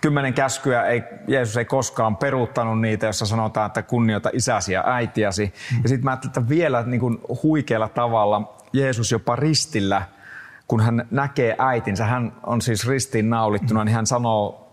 kymmenen 0.00 0.34
käskyä 0.34 0.82
ei, 0.82 1.02
Jeesus 1.28 1.56
ei 1.56 1.64
koskaan 1.64 2.16
peruuttanut 2.16 2.80
niitä, 2.80 3.06
jossa 3.06 3.26
sanotaan, 3.26 3.66
että 3.66 3.82
kunnioita 3.82 4.30
isäsi 4.32 4.72
ja 4.72 4.84
äitiäsi. 4.86 5.54
Ja 5.82 5.88
sitten 5.88 6.04
mä 6.04 6.10
ajattelin, 6.10 6.30
että 6.30 6.48
vielä 6.48 6.82
niin 6.86 7.00
kuin 7.00 7.18
huikealla 7.42 7.88
tavalla 7.88 8.56
Jeesus 8.72 9.12
jopa 9.12 9.36
ristillä, 9.36 10.02
kun 10.68 10.80
hän 10.80 11.06
näkee 11.10 11.56
äitinsä, 11.58 12.04
hän 12.04 12.32
on 12.46 12.62
siis 12.62 12.88
ristiin 12.88 13.30
naulittuna, 13.30 13.84
niin 13.84 13.94
hän 13.94 14.06
sanoo 14.06 14.68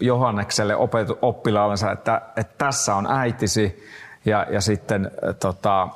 Johannekselle 0.00 0.76
oppilaallensa, 1.22 1.92
että, 1.92 2.22
että 2.36 2.54
tässä 2.58 2.94
on 2.94 3.06
äitisi 3.10 3.88
ja, 4.24 4.46
ja 4.50 4.60
sitten 4.60 5.10
tota, 5.40 5.88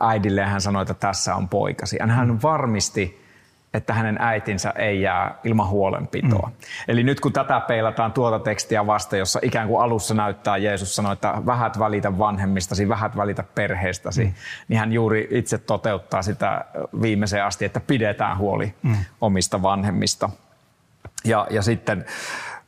äidille 0.00 0.44
hän 0.44 0.60
sanoi, 0.60 0.82
että 0.82 0.94
tässä 0.94 1.34
on 1.34 1.48
poikasi. 1.48 1.96
Ja 2.00 2.06
hän 2.06 2.42
varmisti, 2.42 3.27
että 3.74 3.94
hänen 3.94 4.16
äitinsä 4.20 4.70
ei 4.70 5.02
jää 5.02 5.38
ilman 5.44 5.68
huolenpitoa. 5.68 6.48
Mm. 6.48 6.54
Eli 6.88 7.02
nyt 7.02 7.20
kun 7.20 7.32
tätä 7.32 7.60
peilataan 7.60 8.12
tuota 8.12 8.38
tekstiä 8.38 8.86
vasta, 8.86 9.16
jossa 9.16 9.40
ikään 9.42 9.68
kuin 9.68 9.82
alussa 9.82 10.14
näyttää 10.14 10.56
Jeesus 10.56 10.96
sanoi, 10.96 11.12
että 11.12 11.34
vähät 11.46 11.78
välitä 11.78 12.18
vanhemmistasi, 12.18 12.88
vähät 12.88 13.16
välitä 13.16 13.44
perheestäsi, 13.54 14.24
mm. 14.24 14.32
niin 14.68 14.78
hän 14.78 14.92
juuri 14.92 15.28
itse 15.30 15.58
toteuttaa 15.58 16.22
sitä 16.22 16.64
viimeiseen 17.02 17.44
asti, 17.44 17.64
että 17.64 17.80
pidetään 17.80 18.38
huoli 18.38 18.74
mm. 18.82 18.96
omista 19.20 19.62
vanhemmista. 19.62 20.30
Ja, 21.24 21.46
ja 21.50 21.62
sitten 21.62 22.04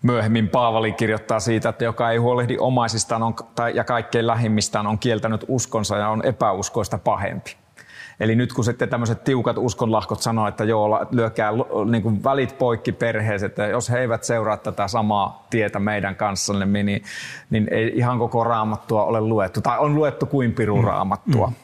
myöhemmin 0.02 0.48
Paavali 0.48 0.92
kirjoittaa 0.92 1.40
siitä, 1.40 1.68
että 1.68 1.84
joka 1.84 2.10
ei 2.10 2.18
huolehdi 2.18 2.56
omaisistaan 2.58 3.22
on, 3.22 3.34
tai, 3.54 3.72
ja 3.74 3.84
kaikkein 3.84 4.26
lähimmistään 4.26 4.86
on 4.86 4.98
kieltänyt 4.98 5.44
uskonsa 5.48 5.96
ja 5.96 6.08
on 6.08 6.26
epäuskoista 6.26 6.98
pahempi. 6.98 7.56
Eli 8.20 8.34
nyt 8.36 8.52
kun 8.52 8.64
sitten 8.64 8.88
tämmöiset 8.88 9.24
tiukat 9.24 9.58
uskonlahkot 9.58 10.22
sanoo, 10.22 10.48
että 10.48 10.64
joo, 10.64 11.06
lyökää 11.10 11.50
niin 11.90 12.02
kuin 12.02 12.24
välit 12.24 12.58
poikki 12.58 12.92
perheeseen, 12.92 13.50
että 13.50 13.66
jos 13.66 13.90
he 13.90 13.98
eivät 14.00 14.24
seuraa 14.24 14.56
tätä 14.56 14.88
samaa 14.88 15.46
tietä 15.50 15.78
meidän 15.78 16.16
kanssamme, 16.16 16.82
niin, 16.82 17.02
niin 17.50 17.68
ei 17.70 17.92
ihan 17.94 18.18
koko 18.18 18.44
raamattua 18.44 19.04
ole 19.04 19.20
luettu. 19.20 19.60
Tai 19.60 19.78
on 19.78 19.94
luettu 19.94 20.26
kuin 20.26 20.52
piru 20.52 20.82
raamattua. 20.82 21.46
Mm. 21.46 21.54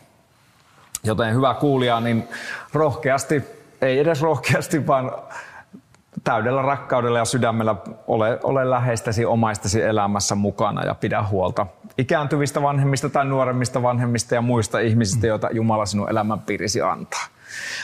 Joten 1.04 1.34
hyvä 1.34 1.54
kuulija, 1.54 2.00
niin 2.00 2.28
rohkeasti, 2.72 3.42
ei 3.80 3.98
edes 3.98 4.22
rohkeasti, 4.22 4.86
vaan 4.86 5.12
täydellä 6.26 6.62
rakkaudella 6.62 7.18
ja 7.18 7.25
sydämellä 7.25 7.76
ole, 8.06 8.38
ole 8.42 8.71
läheistäsi 8.71 9.25
omaistasi 9.25 9.83
elämässä 9.83 10.35
mukana 10.35 10.85
ja 10.85 10.95
pidä 10.95 11.23
huolta 11.23 11.66
ikääntyvistä 11.99 12.62
vanhemmista 12.62 13.09
tai 13.11 13.25
nuoremmista 13.25 13.83
vanhemmista 13.83 14.35
ja 14.35 14.42
muista 14.42 14.78
ihmisistä, 14.78 15.26
joita 15.26 15.49
Jumala 15.52 15.87
sinun 15.87 16.11
elämänpiirisi 16.11 16.83
antaa. 16.83 17.25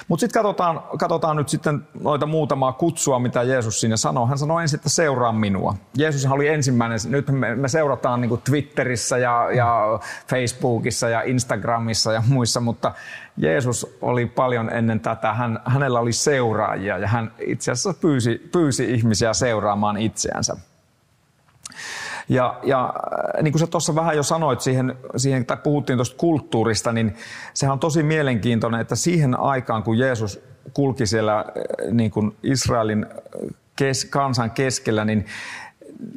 Mutta 0.09 0.21
sitten 0.21 0.43
katsotaan, 0.43 0.83
katsotaan 0.99 1.37
nyt 1.37 1.49
sitten 1.49 1.89
noita 2.01 2.27
muutamaa 2.27 2.73
kutsua, 2.73 3.19
mitä 3.19 3.43
Jeesus 3.43 3.81
siinä 3.81 3.97
sanoo. 3.97 4.27
Hän 4.27 4.39
sanoi 4.39 4.63
ensin, 4.63 4.77
että 4.77 4.89
seuraa 4.89 5.33
minua. 5.33 5.75
Jeesus 5.97 6.27
oli 6.27 6.49
ensimmäinen, 6.49 6.99
nyt 7.09 7.29
me, 7.29 7.55
me 7.55 7.69
seurataan 7.69 8.21
niin 8.21 8.43
Twitterissä 8.45 9.19
ja, 9.19 9.49
ja 9.53 10.01
Facebookissa 10.27 11.09
ja 11.09 11.23
Instagramissa 11.23 12.13
ja 12.13 12.23
muissa, 12.29 12.61
mutta 12.61 12.95
Jeesus 13.37 13.97
oli 14.03 14.27
paljon 14.27 14.71
ennen 14.71 15.01
tätä. 15.01 15.35
Hän, 15.35 15.61
hänellä 15.65 16.01
oli 16.01 16.13
seuraajia 16.13 16.99
ja 16.99 17.09
hän 17.09 17.33
itse 17.39 17.73
asiassa 17.73 18.01
pyysi, 18.01 18.49
pyysi 18.53 18.95
ihmisiä 18.95 19.33
seuraamaan 19.33 19.97
itseänsä. 19.97 20.57
Ja, 22.29 22.59
ja 22.63 22.95
äh, 23.37 23.43
niin 23.43 23.53
kuin 23.53 23.61
sä 23.61 23.67
tuossa 23.67 23.95
vähän 23.95 24.17
jo 24.17 24.23
sanoit 24.23 24.61
siihen, 24.61 24.97
siihen 25.17 25.47
tai 25.47 25.57
puhuttiin 25.57 25.97
tuosta 25.97 26.17
kulttuurista, 26.17 26.93
niin 26.93 27.17
sehän 27.55 27.73
on 27.73 27.79
tosi 27.79 28.03
mielenkiintoinen, 28.03 28.81
että 28.81 28.97
siihen 28.97 29.41
aikaan, 29.41 29.83
kun 29.83 29.99
Jeesus 29.99 30.41
kulki 30.75 31.07
siellä 31.07 31.39
äh, 31.39 31.45
niin 31.93 32.11
kuin 32.11 32.37
Israelin 32.43 33.07
äh, 33.11 33.57
kes, 33.77 34.05
kansan 34.05 34.51
keskellä, 34.51 35.05
niin, 35.05 35.27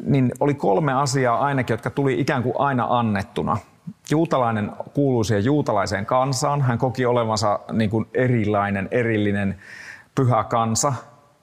niin 0.06 0.32
oli 0.40 0.54
kolme 0.54 0.94
asiaa 0.94 1.40
ainakin, 1.40 1.74
jotka 1.74 1.90
tuli 1.90 2.20
ikään 2.20 2.44
kuin 2.44 2.56
aina 2.58 2.88
annettuna. 2.90 3.58
Juutalainen 4.12 4.72
kuului 4.94 5.26
siihen 5.26 5.46
juutalaiseen 5.46 6.06
kansaan. 6.06 6.62
Hän 6.62 6.78
koki 6.78 7.06
olevansa 7.06 7.60
niin 7.72 7.90
kuin 7.90 8.06
erilainen, 8.14 8.88
erillinen, 8.92 9.60
pyhä 10.16 10.44
kansa. 10.44 10.94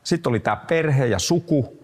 Sitten 0.02 0.30
oli 0.30 0.40
tämä 0.40 0.56
perhe 0.56 1.06
ja 1.06 1.18
suku. 1.18 1.78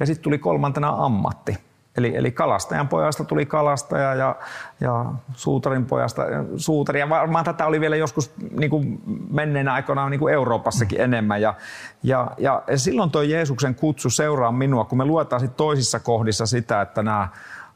Ja 0.00 0.06
sitten 0.06 0.22
tuli 0.22 0.38
kolmantena 0.38 0.94
ammatti. 0.98 1.69
Eli, 1.96 2.16
eli 2.16 2.30
kalastajan 2.32 2.88
pojasta 2.88 3.24
tuli 3.24 3.46
kalastaja 3.46 4.14
ja, 4.14 4.36
ja 4.80 5.04
suutarin 5.32 5.86
pojasta 5.86 6.22
suutari. 6.56 7.00
Ja 7.00 7.08
varmaan 7.08 7.44
tätä 7.44 7.66
oli 7.66 7.80
vielä 7.80 7.96
joskus 7.96 8.32
niin 8.58 8.70
kuin 8.70 9.00
menneenä 9.30 9.72
aikoina 9.72 10.08
niin 10.08 10.20
kuin 10.20 10.34
Euroopassakin 10.34 10.98
mm. 10.98 11.04
enemmän. 11.04 11.40
Ja, 11.40 11.54
ja, 12.02 12.30
ja 12.38 12.62
silloin 12.76 13.10
tuo 13.10 13.22
Jeesuksen 13.22 13.74
kutsu 13.74 14.10
seuraa 14.10 14.52
minua, 14.52 14.84
kun 14.84 14.98
me 14.98 15.04
luetaan 15.04 15.40
sit 15.40 15.56
toisissa 15.56 16.00
kohdissa 16.00 16.46
sitä, 16.46 16.80
että 16.80 17.02
nämä 17.02 17.28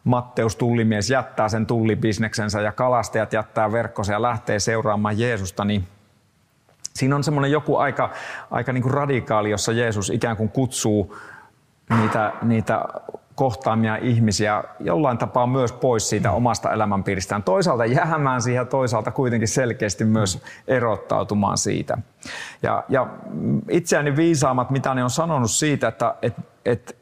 Matteus 0.04 0.56
tullimies 0.56 1.11
jättää 1.11 1.49
sen 1.49 1.66
tullibisneksensä 1.66 2.61
ja 2.61 2.73
kalastajat 2.73 3.33
jättää 3.33 3.73
verkkonsa 3.73 4.12
ja 4.12 4.23
lähtee 4.23 4.59
seuraamaan 4.59 5.18
Jeesusta, 5.18 5.64
niin 5.64 5.88
siinä 6.94 7.16
on 7.16 7.25
semmoinen 7.25 7.50
joku 7.50 7.76
aika, 7.76 8.11
aika 8.50 8.73
niin 8.73 8.83
kuin 8.83 8.94
radikaali, 8.94 9.50
jossa 9.50 9.73
Jeesus 9.73 10.11
ikään 10.11 10.37
kuin 10.37 10.49
kutsuu 10.49 11.16
niitä, 12.00 12.33
niitä 12.42 12.85
kohtaamia 13.35 13.97
ihmisiä 13.97 14.64
jollain 14.81 15.19
tapaa 15.19 15.47
myös 15.47 15.73
pois 15.73 16.09
siitä 16.09 16.29
mm. 16.29 16.35
omasta 16.35 16.73
elämänpiiristään. 16.73 17.43
Toisaalta 17.43 17.85
jäämään 17.85 18.43
siihen, 18.43 18.67
toisaalta 18.67 19.11
kuitenkin 19.11 19.49
selkeästi 19.49 20.05
myös 20.05 20.43
erottautumaan 20.69 21.59
siitä. 21.59 21.99
Ja, 22.62 22.85
ja 22.88 23.07
itseäni 23.71 24.17
viisaamat, 24.17 24.71
mitä 24.71 24.95
ne 24.95 25.05
on 25.05 25.11
sanonut 25.11 25.50
siitä, 25.50 25.88
että 25.88 26.14
et, 26.23 26.35
et, 26.64 26.97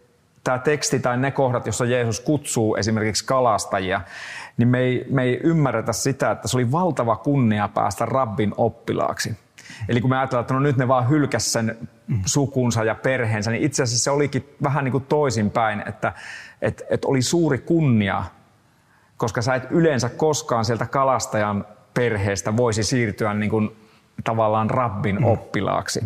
tämä 0.44 0.58
teksti 0.58 1.00
tai 1.00 1.16
ne 1.16 1.30
kohdat, 1.30 1.66
jossa 1.66 1.84
Jeesus 1.84 2.20
kutsuu 2.20 2.76
esimerkiksi 2.76 3.24
kalastajia, 3.24 4.00
niin 4.56 4.68
me 4.68 4.78
ei, 4.78 5.06
me 5.10 5.22
ei 5.22 5.40
ymmärretä 5.44 5.92
sitä, 5.92 6.30
että 6.30 6.48
se 6.48 6.56
oli 6.56 6.72
valtava 6.72 7.16
kunnia 7.16 7.68
päästä 7.68 8.06
rabbin 8.06 8.54
oppilaaksi. 8.56 9.36
Eli 9.88 10.00
kun 10.00 10.10
me 10.10 10.18
ajatellaan, 10.18 10.42
että 10.42 10.54
no 10.54 10.60
nyt 10.60 10.76
ne 10.76 10.88
vaan 10.88 11.10
hylkäs 11.10 11.52
sen 11.52 11.88
sukunsa 12.26 12.84
ja 12.84 12.94
perheensä, 12.94 13.50
niin 13.50 13.62
itse 13.62 13.82
asiassa 13.82 14.04
se 14.04 14.10
olikin 14.10 14.56
vähän 14.62 14.84
niin 14.84 14.92
kuin 14.92 15.04
toisinpäin, 15.04 15.82
että, 15.86 16.12
että, 16.62 16.84
että 16.90 17.08
oli 17.08 17.22
suuri 17.22 17.58
kunnia, 17.58 18.24
koska 19.16 19.42
sä 19.42 19.54
et 19.54 19.66
yleensä 19.70 20.08
koskaan 20.08 20.64
sieltä 20.64 20.86
kalastajan 20.86 21.64
perheestä 21.94 22.56
voisi 22.56 22.82
siirtyä 22.82 23.34
niin 23.34 23.50
kuin 23.50 23.76
tavallaan 24.24 24.70
rabbin 24.70 25.16
mm. 25.16 25.24
oppilaaksi. 25.24 26.04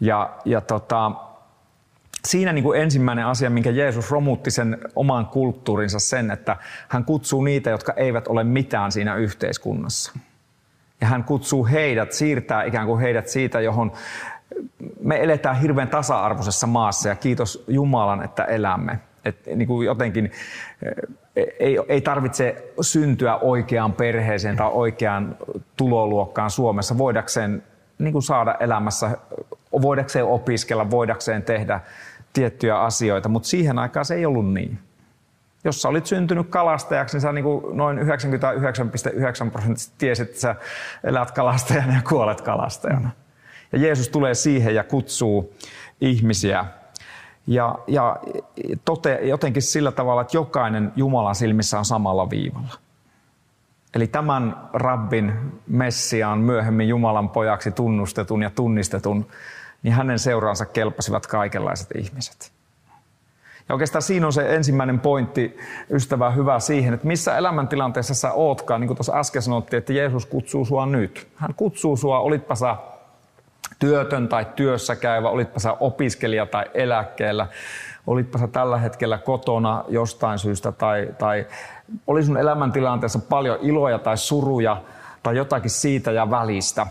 Ja, 0.00 0.30
ja 0.44 0.60
tota, 0.60 1.12
siinä 2.26 2.52
niin 2.52 2.64
kuin 2.64 2.80
ensimmäinen 2.80 3.26
asia, 3.26 3.50
minkä 3.50 3.70
Jeesus 3.70 4.10
romutti 4.10 4.50
sen 4.50 4.78
oman 4.96 5.26
kulttuurinsa 5.26 5.98
sen, 5.98 6.30
että 6.30 6.56
hän 6.88 7.04
kutsuu 7.04 7.42
niitä, 7.42 7.70
jotka 7.70 7.92
eivät 7.92 8.28
ole 8.28 8.44
mitään 8.44 8.92
siinä 8.92 9.14
yhteiskunnassa. 9.14 10.12
Ja 11.00 11.06
hän 11.06 11.24
kutsuu 11.24 11.66
heidät, 11.66 12.12
siirtää 12.12 12.64
ikään 12.64 12.86
kuin 12.86 13.00
heidät 13.00 13.28
siitä, 13.28 13.60
johon 13.60 13.92
me 15.00 15.22
eletään 15.22 15.60
hirveän 15.60 15.88
tasa-arvoisessa 15.88 16.66
maassa 16.66 17.08
ja 17.08 17.14
kiitos 17.14 17.64
Jumalan, 17.68 18.24
että 18.24 18.44
elämme. 18.44 18.98
Et 19.24 19.46
niin 19.46 19.68
kuin 19.68 19.86
jotenkin 19.86 20.30
eh, 21.36 21.46
ei, 21.60 21.78
ei 21.88 22.00
tarvitse 22.00 22.72
syntyä 22.80 23.36
oikeaan 23.36 23.92
perheeseen 23.92 24.56
tai 24.56 24.70
oikeaan 24.72 25.36
tuloluokkaan 25.76 26.50
Suomessa 26.50 26.98
voidakseen 26.98 27.62
niin 27.98 28.12
kuin 28.12 28.22
saada 28.22 28.56
elämässä, 28.60 29.10
voidakseen 29.82 30.24
opiskella, 30.24 30.90
voidakseen 30.90 31.42
tehdä 31.42 31.80
tiettyjä 32.32 32.80
asioita, 32.80 33.28
mutta 33.28 33.48
siihen 33.48 33.78
aikaan 33.78 34.04
se 34.04 34.14
ei 34.14 34.26
ollut 34.26 34.52
niin. 34.52 34.78
Jos 35.66 35.82
sä 35.82 35.88
olit 35.88 36.06
syntynyt 36.06 36.46
kalastajaksi, 36.50 37.16
niin 37.16 37.22
sä 37.22 37.32
niin 37.32 37.44
kuin 37.44 37.76
noin 37.76 37.98
99,9 37.98 39.50
prosenttia 39.50 39.94
tiesit, 39.98 40.28
että 40.28 40.40
sä 40.40 40.56
elät 41.04 41.30
kalastajana 41.30 41.94
ja 41.94 42.00
kuolet 42.08 42.40
kalastajana. 42.40 43.10
Ja 43.72 43.78
Jeesus 43.78 44.08
tulee 44.08 44.34
siihen 44.34 44.74
ja 44.74 44.84
kutsuu 44.84 45.54
ihmisiä 46.00 46.64
ja, 47.46 47.78
ja 47.86 48.16
tote, 48.84 49.18
jotenkin 49.22 49.62
sillä 49.62 49.92
tavalla, 49.92 50.20
että 50.20 50.36
jokainen 50.36 50.92
Jumalan 50.96 51.34
silmissä 51.34 51.78
on 51.78 51.84
samalla 51.84 52.30
viivalla. 52.30 52.74
Eli 53.94 54.06
tämän 54.06 54.68
rabbin 54.72 55.32
Messiaan 55.66 56.38
myöhemmin 56.38 56.88
Jumalan 56.88 57.28
pojaksi 57.28 57.70
tunnustetun 57.70 58.42
ja 58.42 58.50
tunnistetun, 58.50 59.26
niin 59.82 59.94
hänen 59.94 60.18
seuraansa 60.18 60.66
kelpasivat 60.66 61.26
kaikenlaiset 61.26 61.88
ihmiset. 61.94 62.55
Ja 63.68 63.74
oikeastaan 63.74 64.02
siinä 64.02 64.26
on 64.26 64.32
se 64.32 64.54
ensimmäinen 64.54 65.00
pointti, 65.00 65.58
ystävä 65.90 66.30
hyvä 66.30 66.60
siihen, 66.60 66.94
että 66.94 67.06
missä 67.06 67.36
elämäntilanteessa 67.36 68.14
sä 68.14 68.32
ootkaan, 68.32 68.80
niin 68.80 68.88
kuin 68.88 68.96
tuossa 68.96 69.18
äsken 69.18 69.42
sanottiin, 69.42 69.78
että 69.78 69.92
Jeesus 69.92 70.26
kutsuu 70.26 70.64
sua 70.64 70.86
nyt. 70.86 71.28
Hän 71.36 71.54
kutsuu 71.54 71.96
sua, 71.96 72.18
olitpa 72.18 72.54
sä 72.54 72.76
työtön 73.78 74.28
tai 74.28 74.46
työssä 74.56 74.96
käyvä, 74.96 75.28
olitpa 75.28 75.60
sä 75.60 75.72
opiskelija 75.80 76.46
tai 76.46 76.64
eläkkeellä, 76.74 77.46
olitpa 78.06 78.38
sä 78.38 78.48
tällä 78.48 78.78
hetkellä 78.78 79.18
kotona 79.18 79.84
jostain 79.88 80.38
syystä 80.38 80.72
tai, 80.72 81.08
tai 81.18 81.46
oli 82.06 82.22
sun 82.22 82.36
elämäntilanteessa 82.36 83.18
paljon 83.18 83.58
iloja 83.62 83.98
tai 83.98 84.16
suruja 84.16 84.82
tai 85.22 85.36
jotakin 85.36 85.70
siitä 85.70 86.12
ja 86.12 86.30
välistä, 86.30 86.86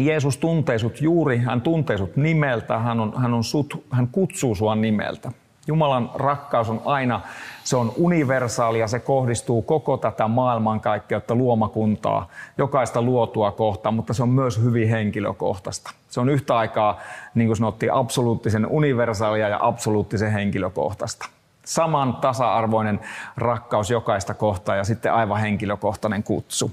Jeesus 0.00 0.36
tuntee 0.36 0.78
sut 0.78 1.00
juuri, 1.00 1.38
hän 1.38 1.60
tuntee 1.60 1.98
sut 1.98 2.16
nimeltä, 2.16 2.78
hän, 2.78 3.00
on, 3.00 3.12
hän, 3.16 3.34
on 3.34 3.44
sut, 3.44 3.84
hän 3.90 4.08
kutsuu 4.08 4.54
sua 4.54 4.74
nimeltä. 4.74 5.32
Jumalan 5.66 6.10
rakkaus 6.14 6.70
on 6.70 6.82
aina, 6.84 7.20
se 7.64 7.76
on 7.76 7.92
universaali 7.96 8.78
ja 8.78 8.88
se 8.88 8.98
kohdistuu 8.98 9.62
koko 9.62 9.96
tätä 9.96 10.28
maailmankaikkeutta, 10.28 11.34
luomakuntaa, 11.34 12.28
jokaista 12.58 13.02
luotua 13.02 13.50
kohtaan, 13.50 13.94
mutta 13.94 14.14
se 14.14 14.22
on 14.22 14.28
myös 14.28 14.62
hyvin 14.62 14.88
henkilökohtaista. 14.88 15.90
Se 16.08 16.20
on 16.20 16.28
yhtä 16.28 16.56
aikaa, 16.56 17.00
niin 17.34 17.48
kuin 17.48 17.56
sanottiin, 17.56 17.92
absoluuttisen 17.92 18.66
universaalia 18.66 19.48
ja 19.48 19.58
absoluuttisen 19.62 20.32
henkilökohtaista. 20.32 21.28
Saman 21.64 22.16
tasa-arvoinen 22.16 23.00
rakkaus 23.36 23.90
jokaista 23.90 24.34
kohtaa 24.34 24.76
ja 24.76 24.84
sitten 24.84 25.12
aivan 25.12 25.40
henkilökohtainen 25.40 26.22
kutsu. 26.22 26.70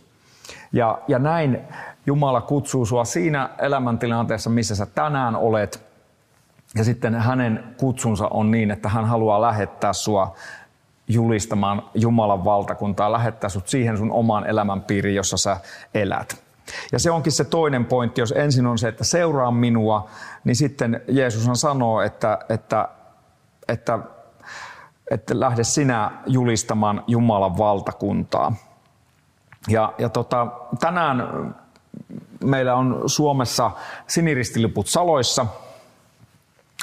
Ja, 0.73 0.99
ja 1.07 1.19
näin 1.19 1.59
Jumala 2.05 2.41
kutsuu 2.41 2.85
sua 2.85 3.05
siinä 3.05 3.49
elämäntilanteessa, 3.59 4.49
missä 4.49 4.75
sä 4.75 4.85
tänään 4.85 5.35
olet– 5.35 5.83
ja 6.75 6.83
sitten 6.83 7.15
hänen 7.15 7.63
kutsunsa 7.77 8.27
on 8.27 8.51
niin, 8.51 8.71
että 8.71 8.89
hän 8.89 9.05
haluaa 9.05 9.41
lähettää 9.41 9.93
sua 9.93 10.35
julistamaan 11.07 11.83
Jumalan 11.95 12.45
valtakuntaa, 12.45 13.11
lähettää 13.11 13.49
sut 13.49 13.67
siihen 13.67 13.97
sun 13.97 14.11
omaan 14.11 14.47
elämänpiiriin, 14.47 15.15
jossa 15.15 15.37
sä 15.37 15.57
elät. 15.93 16.43
Ja 16.91 16.99
se 16.99 17.11
onkin 17.11 17.31
se 17.31 17.43
toinen 17.43 17.85
pointti, 17.85 18.21
jos 18.21 18.33
ensin 18.37 18.67
on 18.67 18.77
se, 18.77 18.87
että 18.87 19.03
seuraa 19.03 19.51
minua, 19.51 20.09
niin 20.43 20.55
sitten 20.55 21.01
Jeesus 21.07 21.61
sanoo, 21.61 22.01
että, 22.01 22.39
että, 22.49 22.89
että, 23.67 23.99
että 25.11 25.39
lähde 25.39 25.63
sinä 25.63 26.11
julistamaan 26.27 27.03
Jumalan 27.07 27.57
valtakuntaa. 27.57 28.53
Ja, 29.67 29.93
ja 29.97 30.09
tota, 30.09 30.47
tänään 30.79 31.55
meillä 32.43 32.75
on 32.75 33.03
Suomessa 33.05 33.71
siniristiliput 34.07 34.87
saloissa– 34.87 35.45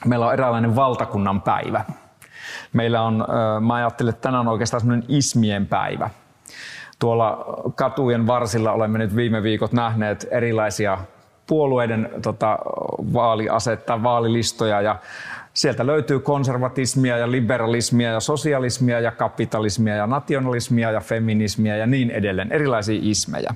meillä 0.05 0.27
on 0.27 0.33
eräänlainen 0.33 0.77
valtakunnan 0.77 1.43
päivä. 1.43 1.85
Meillä 2.73 3.03
on, 3.03 3.25
mä 3.61 3.75
ajattelen, 3.75 4.11
että 4.11 4.23
tänään 4.23 4.41
on 4.41 4.53
oikeastaan 4.53 4.81
semmoinen 4.81 5.05
ismien 5.09 5.67
päivä. 5.67 6.11
Tuolla 6.99 7.45
katujen 7.75 8.27
varsilla 8.27 8.73
olemme 8.73 8.99
nyt 8.99 9.17
viime 9.17 9.43
viikot 9.43 9.73
nähneet 9.73 10.29
erilaisia 10.31 10.99
puolueiden 11.47 12.11
tota, 12.23 12.59
vaaliasetta, 13.13 14.03
vaalilistoja 14.03 14.81
ja 14.81 14.97
sieltä 15.59 15.87
löytyy 15.87 16.21
konservatismia 16.21 17.19
ja 17.19 17.31
liberalismia 17.31 18.13
ja 18.13 18.21
sosialismia 18.21 19.01
ja 19.01 19.11
kapitalismia 19.11 19.97
ja 19.97 20.07
nationalismia 20.07 20.91
ja 20.91 21.01
feminismia 21.01 21.77
ja 21.77 21.87
niin 21.87 22.11
edelleen, 22.11 22.53
erilaisia 22.53 23.01
ismejä. 23.03 23.55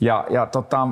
Ja, 0.00 0.26
ja 0.30 0.46
tota, 0.46 0.88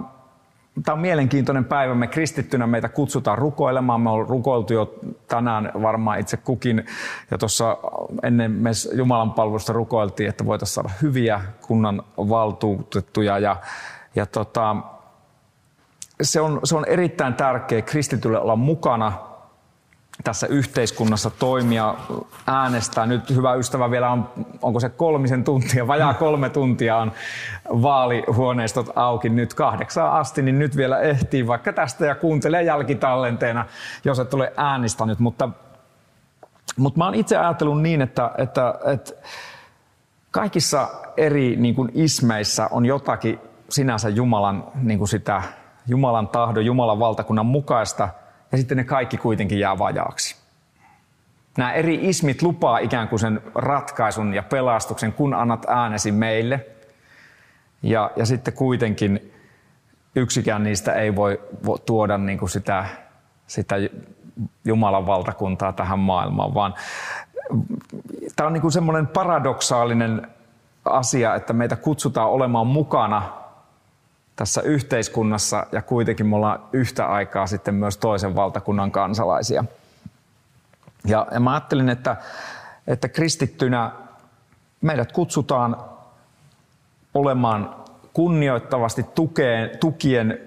Tämä 0.85 0.95
on 0.95 1.01
mielenkiintoinen 1.01 1.65
päivä. 1.65 1.95
Me 1.95 2.07
kristittynä 2.07 2.67
meitä 2.67 2.89
kutsutaan 2.89 3.39
rukoilemaan. 3.39 4.01
Me 4.01 4.11
on 4.11 4.29
rukoiltu 4.29 4.75
jo 4.75 4.95
tänään 5.29 5.73
varmaan 5.83 6.21
itse 6.21 6.37
kukin. 6.37 6.87
Ja 7.31 7.39
tuossa 7.39 7.77
ennen 8.23 8.51
me 8.51 8.71
Jumalan 8.95 9.33
palvelusta 9.33 9.73
rukoiltiin, 9.73 10.29
että 10.29 10.47
voitaisiin 10.47 10.75
saada 10.75 10.91
hyviä 11.03 11.41
kunnan 11.67 12.03
valtuutettuja. 12.17 13.39
Ja, 13.39 13.57
ja 14.15 14.27
tota, 14.27 14.77
se, 16.23 16.41
on, 16.41 16.61
se 16.65 16.77
on 16.77 16.85
erittäin 16.89 17.35
tärkeä 17.35 17.83
kristitylle 17.83 18.41
olla 18.41 18.57
mukana 18.57 19.13
tässä 20.25 20.47
yhteiskunnassa 20.47 21.31
toimia, 21.31 21.95
äänestää. 22.47 23.07
Nyt 23.07 23.31
hyvä 23.31 23.55
ystävä 23.55 23.91
vielä 23.91 24.11
on, 24.11 24.29
onko 24.63 24.81
se 24.81 24.89
kolmisen 24.89 25.45
tuntia, 25.45 25.87
vajaa 25.87 26.15
kolme 26.15 26.51
tuntia 26.51 26.97
on 26.97 27.13
vaalihuoneistot 27.69 28.91
auki 28.97 29.29
nyt 29.29 29.55
kahdeksaan 29.55 30.13
asti, 30.13 30.43
niin 30.43 30.59
nyt 30.59 30.77
vielä 30.77 31.01
ehtii 31.01 31.47
vaikka 31.47 31.73
tästä 31.73 32.07
ja 32.07 32.15
kuuntelee 32.15 32.63
jälkitallenteena, 32.63 33.67
jos 34.05 34.19
et 34.19 34.35
ole 34.35 34.53
äänestänyt. 34.57 35.19
Mutta, 35.19 35.49
mutta 36.77 36.99
mä 36.99 37.05
oon 37.05 37.15
itse 37.15 37.37
ajatellut 37.37 37.83
niin, 37.83 38.03
että, 38.03 38.31
että, 38.39 38.75
että 38.87 39.13
kaikissa 40.31 40.89
eri 41.17 41.57
niin 41.57 41.75
kuin 41.75 41.91
ismeissä 41.95 42.69
on 42.71 42.87
jotakin 42.87 43.41
sinänsä 43.69 44.09
Jumalan, 44.09 44.65
niin 44.75 44.99
kuin 44.99 45.09
sitä, 45.09 45.43
Jumalan 45.87 46.29
tahdon, 46.29 46.67
Jumalan 46.67 46.99
valtakunnan 46.99 47.47
mukaista– 47.47 48.09
ja 48.53 48.59
sitten 48.59 48.77
ne 48.77 48.85
kaikki 48.85 49.17
kuitenkin 49.17 49.59
jää 49.59 49.79
vajaaksi. 49.79 50.37
Nämä 51.59 51.73
eri 51.73 51.99
ismit 52.03 52.43
lupaa 52.43 52.79
ikään 52.79 53.09
kuin 53.09 53.19
sen 53.19 53.41
ratkaisun 53.55 54.35
ja 54.35 54.43
pelastuksen, 54.43 55.13
kun 55.13 55.35
annat 55.35 55.67
äänesi 55.69 56.13
meille. 56.13 56.67
Ja, 57.83 58.11
ja 58.17 58.27
sitten 58.27 58.55
kuitenkin 58.55 59.33
yksikään 60.17 60.65
niistä 60.65 60.93
ei 60.93 61.17
voi 61.17 61.41
tuoda 61.87 62.19
niin 62.19 62.39
kuin 62.39 62.51
sitä, 62.51 62.85
sitä 63.47 63.77
Jumalan 64.65 65.07
valtakuntaa 65.07 65.73
tähän 65.73 65.99
maailmaan, 65.99 66.55
vaan 66.55 66.75
tämä 68.37 68.47
on 68.47 68.53
niin 68.53 68.61
kuin 68.61 68.73
semmoinen 68.73 69.07
paradoksaalinen 69.07 70.29
asia, 70.85 71.35
että 71.35 71.53
meitä 71.53 71.77
kutsutaan 71.77 72.31
olemaan 72.31 72.67
mukana 72.67 73.33
tässä 74.37 74.63
yhteiskunnassa 74.63 75.67
ja 75.73 75.83
kuitenkin 75.83 76.27
me 76.27 76.37
ollaan 76.37 76.63
yhtä 76.73 77.07
aikaa 77.07 77.47
sitten 77.47 77.75
myös 77.75 77.97
toisen 77.97 78.37
valtakunnan 78.37 78.91
kansalaisia. 78.91 79.65
Ja, 81.07 81.27
ja 81.31 81.41
mä 81.41 81.53
ajattelin, 81.53 81.89
että, 81.89 82.17
että 82.87 83.09
kristittynä 83.09 83.93
meidät 84.81 85.13
kutsutaan 85.13 85.77
olemaan 87.15 87.77
kunnioittavasti 88.13 89.03
tukeen, 89.03 89.79
tukien 89.79 90.39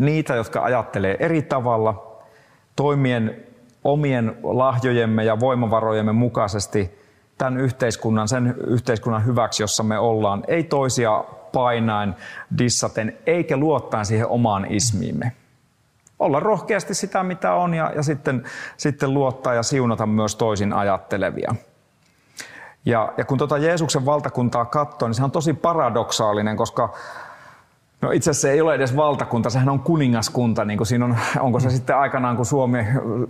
niitä, 0.00 0.34
jotka 0.34 0.62
ajattelee 0.62 1.16
eri 1.20 1.42
tavalla, 1.42 2.16
toimien 2.76 3.36
omien 3.84 4.36
lahjojemme 4.42 5.24
ja 5.24 5.40
voimavarojemme 5.40 6.12
mukaisesti 6.12 7.00
tämän 7.38 7.60
yhteiskunnan, 7.60 8.28
sen 8.28 8.54
yhteiskunnan 8.66 9.26
hyväksi, 9.26 9.62
jossa 9.62 9.82
me 9.82 9.98
ollaan, 9.98 10.44
ei 10.48 10.64
toisia 10.64 11.24
painaen, 11.52 12.16
dissaten, 12.58 13.16
eikä 13.26 13.56
luottaen 13.56 14.06
siihen 14.06 14.26
omaan 14.26 14.66
ismiimme. 14.68 15.32
Olla 16.18 16.40
rohkeasti 16.40 16.94
sitä, 16.94 17.22
mitä 17.22 17.54
on, 17.54 17.74
ja, 17.74 17.92
ja 17.96 18.02
sitten, 18.02 18.44
sitten 18.76 19.14
luottaa 19.14 19.54
ja 19.54 19.62
siunata 19.62 20.06
myös 20.06 20.36
toisin 20.36 20.72
ajattelevia. 20.72 21.54
Ja, 22.84 23.12
ja 23.16 23.24
kun 23.24 23.38
tuota 23.38 23.58
Jeesuksen 23.58 24.06
valtakuntaa 24.06 24.64
katsoo, 24.64 25.08
niin 25.08 25.14
se 25.14 25.24
on 25.24 25.30
tosi 25.30 25.54
paradoksaalinen, 25.54 26.56
koska 26.56 26.94
No 28.00 28.10
itse 28.10 28.30
asiassa 28.30 28.50
ei 28.50 28.60
ole 28.60 28.74
edes 28.74 28.96
valtakunta, 28.96 29.50
sehän 29.50 29.68
on 29.68 29.80
kuningaskunta. 29.80 30.64
Niin 30.64 30.76
kuin 30.76 30.86
siinä 30.86 31.04
on, 31.04 31.16
onko 31.40 31.60
se 31.60 31.70
sitten 31.70 31.96
aikanaan, 31.96 32.36
kun 32.36 32.46
Suomi, 32.46 32.78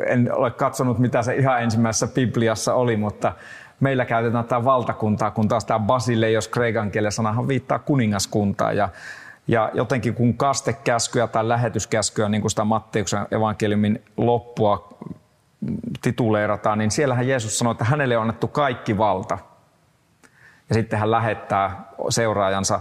en 0.07 0.35
ole 0.35 0.51
katsonut 0.51 0.99
mitä 0.99 1.23
se 1.23 1.35
ihan 1.35 1.63
ensimmäisessä 1.63 2.07
Bibliassa 2.07 2.75
oli, 2.75 2.97
mutta 2.97 3.33
meillä 3.81 4.05
käytetään 4.05 4.45
tämä 4.45 4.65
valtakuntaa, 4.65 5.31
kun 5.31 5.49
taas 5.49 5.65
tämä 5.65 5.79
basile, 5.79 6.31
jos 6.31 6.49
kreikan 6.49 6.91
kielen 6.91 7.13
sanahan 7.13 7.49
viittaa 7.49 7.79
kuningaskuntaa. 7.79 8.73
Ja, 8.73 8.89
ja 9.49 9.71
jotenkin 9.75 10.15
kun 10.15 10.35
kastekäskyä 10.35 11.27
tai 11.27 11.49
lähetyskäskyä, 11.49 12.29
niin 12.29 12.41
kuin 12.41 12.51
sitä 12.51 12.65
Matteuksen 12.65 13.27
evankeliumin 13.31 14.05
loppua 14.17 14.89
tituleerataan, 16.03 16.79
niin 16.79 16.91
siellähän 16.91 17.29
Jeesus 17.29 17.59
sanoi, 17.59 17.73
että 17.73 17.85
hänelle 17.85 18.17
on 18.17 18.23
annettu 18.23 18.49
kaikki 18.49 18.99
valta. 18.99 19.39
Ja 20.69 20.75
sitten 20.75 20.99
hän 20.99 21.11
lähettää 21.11 21.85
seuraajansa 22.09 22.81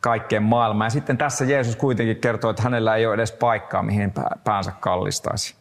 kaikkeen 0.00 0.42
maailmaan. 0.42 0.86
Ja 0.86 0.90
sitten 0.90 1.18
tässä 1.18 1.44
Jeesus 1.44 1.76
kuitenkin 1.76 2.16
kertoo, 2.16 2.50
että 2.50 2.62
hänellä 2.62 2.96
ei 2.96 3.06
ole 3.06 3.14
edes 3.14 3.32
paikkaa, 3.32 3.82
mihin 3.82 4.12
päänsä 4.44 4.72
kallistaisi. 4.80 5.54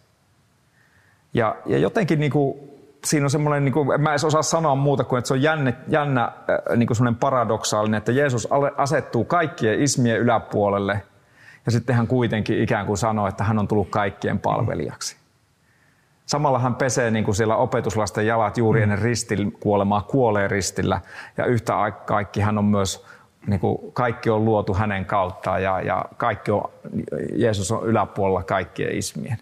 Ja, 1.34 1.56
ja 1.65 1.78
jotenkin 1.78 2.20
niin 2.20 2.32
kuin 2.32 2.72
siinä 3.06 3.26
on 3.26 3.30
semmoinen, 3.30 3.66
niin 3.66 3.74
kuin, 3.74 4.02
mä 4.02 4.14
en 4.14 4.26
osaa 4.26 4.42
sanoa 4.42 4.76
muuta 4.76 5.04
kuin, 5.04 5.18
että 5.18 5.28
se 5.28 5.34
on 5.34 5.42
jännä, 5.42 5.74
jännä 5.88 6.24
äh, 6.24 6.78
niin 6.78 6.88
kuin 6.88 6.98
semmoinen 6.98 7.20
paradoksaalinen, 7.20 7.98
että 7.98 8.12
Jeesus 8.12 8.48
asettuu 8.78 9.26
kaikkien 9.26 9.82
ismien 9.82 10.20
yläpuolelle. 10.20 11.04
Ja 11.66 11.72
sitten 11.72 11.96
hän 11.96 12.08
kuitenkin 12.08 12.64
ikään 12.64 12.86
kuin 12.86 12.98
sanoo, 12.98 13.28
että 13.28 13.44
hän 13.44 13.60
on 13.60 13.68
tullut 13.68 13.90
kaikkien 13.90 14.40
palvelijaksi. 14.40 15.16
Samalla 16.26 16.60
hän 16.60 16.76
pesee 16.76 17.12
niin 17.12 17.26
kuin 17.26 17.36
siellä 17.36 17.56
opetuslasten 17.56 18.28
jalat 18.28 18.58
juuri 18.58 18.82
ennen 18.82 19.00
kuolemaa, 19.60 20.02
kuolee 20.02 20.48
ristillä. 20.48 21.02
Ja 21.38 21.46
yhtä 21.46 21.80
aikaa 21.80 22.06
kaikki 22.06 22.42
hän 22.42 22.58
on 22.58 22.66
myös 22.66 23.06
niin 23.47 23.60
kuin 23.60 23.91
kaikki 23.93 24.30
on 24.30 24.45
luotu 24.45 24.73
hänen 24.73 25.06
kauttaan 25.06 25.63
ja, 25.63 25.82
ja 25.82 26.06
kaikki 26.17 26.51
on, 26.51 26.63
Jeesus 27.36 27.71
on 27.71 27.86
yläpuolella 27.88 28.43
kaikkien 28.43 28.97
ismien 28.97 29.38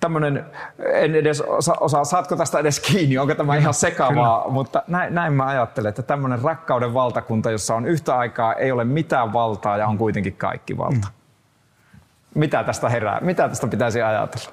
tämmöinen, 0.00 0.44
en 0.92 1.14
edes 1.14 1.40
osaa, 1.40 1.76
osaa, 1.80 2.04
saatko 2.04 2.36
tästä 2.36 2.58
edes 2.58 2.80
kiinni, 2.80 3.18
onko 3.18 3.34
tämä 3.34 3.56
ihan 3.56 3.74
sekavaa, 3.74 4.40
Kyllä. 4.40 4.52
mutta 4.52 4.82
näin, 4.88 5.14
näin 5.14 5.32
mä 5.32 5.46
ajattelen, 5.46 5.88
että 5.88 6.02
tämmöinen 6.02 6.42
rakkauden 6.42 6.94
valtakunta, 6.94 7.50
jossa 7.50 7.74
on 7.74 7.86
yhtä 7.86 8.18
aikaa, 8.18 8.54
ei 8.54 8.72
ole 8.72 8.84
mitään 8.84 9.32
valtaa 9.32 9.76
ja 9.76 9.86
on 9.86 9.98
kuitenkin 9.98 10.36
kaikki 10.36 10.78
valta. 10.78 11.06
Mm. 11.06 12.40
Mitä 12.40 12.64
tästä 12.64 12.88
herää? 12.88 13.20
Mitä 13.20 13.48
tästä 13.48 13.66
pitäisi 13.66 14.02
ajatella? 14.02 14.52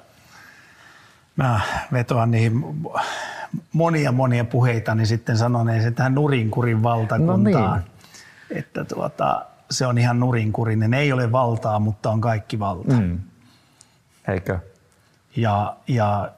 Mä 1.36 1.60
vetoan 1.92 2.30
niihin 2.30 2.64
monia 3.72 4.12
monia 4.12 4.44
puheita, 4.44 4.94
niin 4.94 5.06
sitten 5.06 5.36
sanoneeseen 5.36 5.94
tähän 5.94 6.14
nurinkurin 6.14 6.82
valtakuntaan. 6.82 7.44
No 7.44 7.74
niin. 7.74 7.93
Että 8.54 8.84
tuota, 8.84 9.46
se 9.70 9.86
on 9.86 9.98
ihan 9.98 10.20
nurinkurinen. 10.20 10.94
Ei 10.94 11.12
ole 11.12 11.32
valtaa, 11.32 11.78
mutta 11.78 12.10
on 12.10 12.20
kaikki 12.20 12.58
valta. 12.58 12.94
Mm. 12.94 13.20
Eikö? 14.28 14.58
ja, 15.36 15.76
ja 15.88 16.32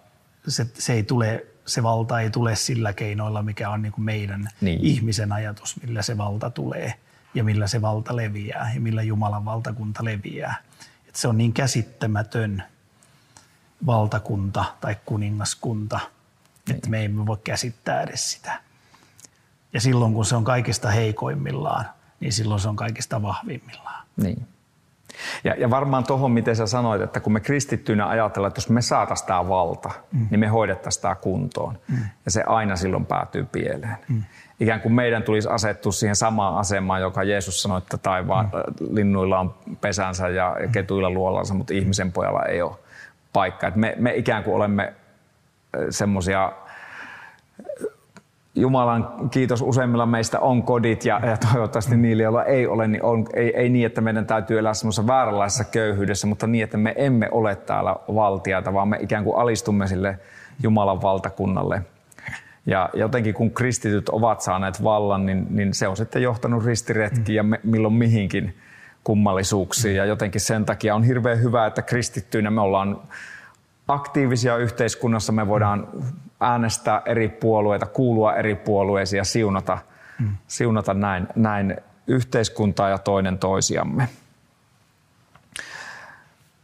se, 0.48 0.66
se 0.74 0.92
ei 0.92 1.02
tule 1.02 1.46
se 1.66 1.82
valta 1.82 2.20
ei 2.20 2.30
tule 2.30 2.56
sillä 2.56 2.92
keinoilla, 2.92 3.42
mikä 3.42 3.70
on 3.70 3.82
niin 3.82 3.92
kuin 3.92 4.04
meidän 4.04 4.48
niin. 4.60 4.80
ihmisen 4.82 5.32
ajatus, 5.32 5.82
millä 5.82 6.02
se 6.02 6.18
valta 6.18 6.50
tulee 6.50 6.94
ja 7.34 7.44
millä 7.44 7.66
se 7.66 7.82
valta 7.82 8.16
leviää 8.16 8.70
ja 8.74 8.80
millä 8.80 9.02
Jumalan 9.02 9.44
valtakunta 9.44 10.04
leviää. 10.04 10.56
Et 11.08 11.16
se 11.16 11.28
on 11.28 11.38
niin 11.38 11.52
käsittämätön 11.52 12.62
valtakunta 13.86 14.64
tai 14.80 14.96
kuningaskunta, 15.06 16.00
niin. 16.68 16.76
että 16.76 16.88
me 16.88 17.04
emme 17.04 17.26
voi 17.26 17.38
käsittää 17.44 18.02
edes 18.02 18.32
sitä. 18.32 18.60
Ja 19.72 19.80
silloin 19.80 20.14
kun 20.14 20.24
se 20.24 20.36
on 20.36 20.44
kaikista 20.44 20.90
heikoimmillaan, 20.90 21.84
niin 22.20 22.32
silloin 22.32 22.60
se 22.60 22.68
on 22.68 22.76
kaikista 22.76 23.22
vahvimmillaan. 23.22 24.06
Niin. 24.16 24.46
Ja, 25.44 25.54
ja 25.58 25.70
varmaan 25.70 26.04
tuohon, 26.04 26.30
miten 26.30 26.56
sä 26.56 26.66
sanoit, 26.66 27.02
että 27.02 27.20
kun 27.20 27.32
me 27.32 27.40
kristittyinä 27.40 28.08
ajatellaan, 28.08 28.48
että 28.48 28.58
jos 28.58 28.68
me 28.68 28.82
saataisiin 28.82 29.26
tämä 29.26 29.48
valta, 29.48 29.90
mm. 30.12 30.26
niin 30.30 30.40
me 30.40 30.46
hoidettaisiin 30.46 31.02
tämä 31.02 31.14
kuntoon. 31.14 31.78
Mm. 31.88 31.98
Ja 32.24 32.30
se 32.30 32.42
aina 32.42 32.76
silloin 32.76 33.06
päätyy 33.06 33.44
pieleen. 33.44 33.96
Mm. 34.08 34.22
Ikään 34.60 34.80
kuin 34.80 34.92
meidän 34.92 35.22
tulisi 35.22 35.48
asettua 35.48 35.92
siihen 35.92 36.16
samaan 36.16 36.58
asemaan, 36.58 37.00
joka 37.00 37.22
Jeesus 37.22 37.62
sanoi, 37.62 37.78
että 37.78 37.98
taivaan 37.98 38.44
mm. 38.44 38.94
linnuilla 38.94 39.38
on 39.38 39.54
pesänsä 39.80 40.28
ja 40.28 40.56
ketuilla 40.72 41.10
luolansa, 41.10 41.54
mutta 41.54 41.74
ihmisen 41.74 42.12
pojalla 42.12 42.42
ei 42.42 42.62
ole 42.62 42.76
paikkaa. 43.32 43.72
Me, 43.74 43.94
me 43.98 44.14
ikään 44.14 44.44
kuin 44.44 44.54
olemme 44.54 44.92
semmoisia 45.90 46.52
Jumalan 48.56 49.28
kiitos 49.30 49.62
useimmilla 49.62 50.06
meistä 50.06 50.40
on 50.40 50.62
kodit 50.62 51.04
ja, 51.04 51.20
ja 51.26 51.36
toivottavasti 51.36 51.96
niillä, 51.96 52.22
joilla 52.22 52.44
ei 52.44 52.66
ole, 52.66 52.88
niin 52.88 53.02
on, 53.02 53.26
ei, 53.34 53.56
ei 53.56 53.68
niin, 53.68 53.86
että 53.86 54.00
meidän 54.00 54.26
täytyy 54.26 54.58
elää 54.58 54.74
semmoisessa 54.74 55.06
vääränlaisessa 55.06 55.64
köyhyydessä, 55.64 56.26
mutta 56.26 56.46
niin, 56.46 56.64
että 56.64 56.76
me 56.76 56.94
emme 56.96 57.28
ole 57.30 57.56
täällä 57.56 57.96
valtiaita, 58.14 58.72
vaan 58.72 58.88
me 58.88 58.98
ikään 59.00 59.24
kuin 59.24 59.36
alistumme 59.36 59.86
sille 59.86 60.18
Jumalan 60.62 61.02
valtakunnalle. 61.02 61.82
Ja 62.66 62.90
jotenkin 62.94 63.34
kun 63.34 63.50
kristityt 63.50 64.08
ovat 64.08 64.40
saaneet 64.40 64.84
vallan, 64.84 65.26
niin, 65.26 65.46
niin 65.50 65.74
se 65.74 65.88
on 65.88 65.96
sitten 65.96 66.22
johtanut 66.22 66.64
ristiretkiin 66.64 67.36
ja 67.36 67.42
me, 67.42 67.60
milloin 67.62 67.94
mihinkin 67.94 68.56
kummallisuuksiin. 69.04 69.96
Ja 69.96 70.04
jotenkin 70.04 70.40
sen 70.40 70.64
takia 70.64 70.94
on 70.94 71.04
hirveän 71.04 71.42
hyvä, 71.42 71.66
että 71.66 71.82
kristittyinä 71.82 72.50
me 72.50 72.60
ollaan 72.60 73.00
aktiivisia 73.88 74.56
yhteiskunnassa, 74.56 75.32
me 75.32 75.46
voidaan 75.46 75.88
äänestää 76.40 77.02
eri 77.04 77.28
puolueita, 77.28 77.86
kuulua 77.86 78.34
eri 78.34 78.54
puolueisiin 78.54 79.18
ja 79.18 79.24
siunata, 79.24 79.78
mm. 80.18 80.36
siunata 80.46 80.94
näin, 80.94 81.28
näin 81.36 81.76
yhteiskuntaa 82.06 82.88
ja 82.88 82.98
toinen 82.98 83.38
toisiamme. 83.38 84.08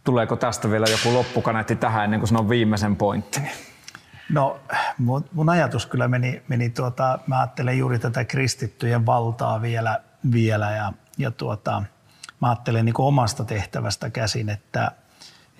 Tuleeko 0.05 0.37
tästä 0.37 0.71
vielä 0.71 0.87
joku 0.87 1.15
loppukaneetti 1.15 1.77
tähän 1.77 2.05
ennen 2.05 2.21
kuin 2.21 2.29
sanon 2.29 2.49
viimeisen 2.49 2.97
pointtini? 2.97 3.51
No 4.33 4.61
mun, 4.99 5.25
mun 5.33 5.49
ajatus 5.49 5.87
kyllä 5.87 6.09
meni, 6.09 6.43
meni 6.49 6.71
tuota, 6.71 7.19
mä 7.27 7.41
ajattelen 7.41 7.79
juuri 7.79 7.99
tätä 7.99 8.25
kristittyjen 8.25 9.07
valtaa 9.07 9.63
vielä, 9.63 10.01
vielä 10.33 10.71
ja, 10.71 10.93
ja 11.19 11.31
tuota, 11.31 11.83
mä 12.41 12.49
ajattelen 12.49 12.85
niin 12.85 12.95
omasta 12.99 13.45
tehtävästä 13.45 14.11
käsin, 14.11 14.49
että, 14.49 14.93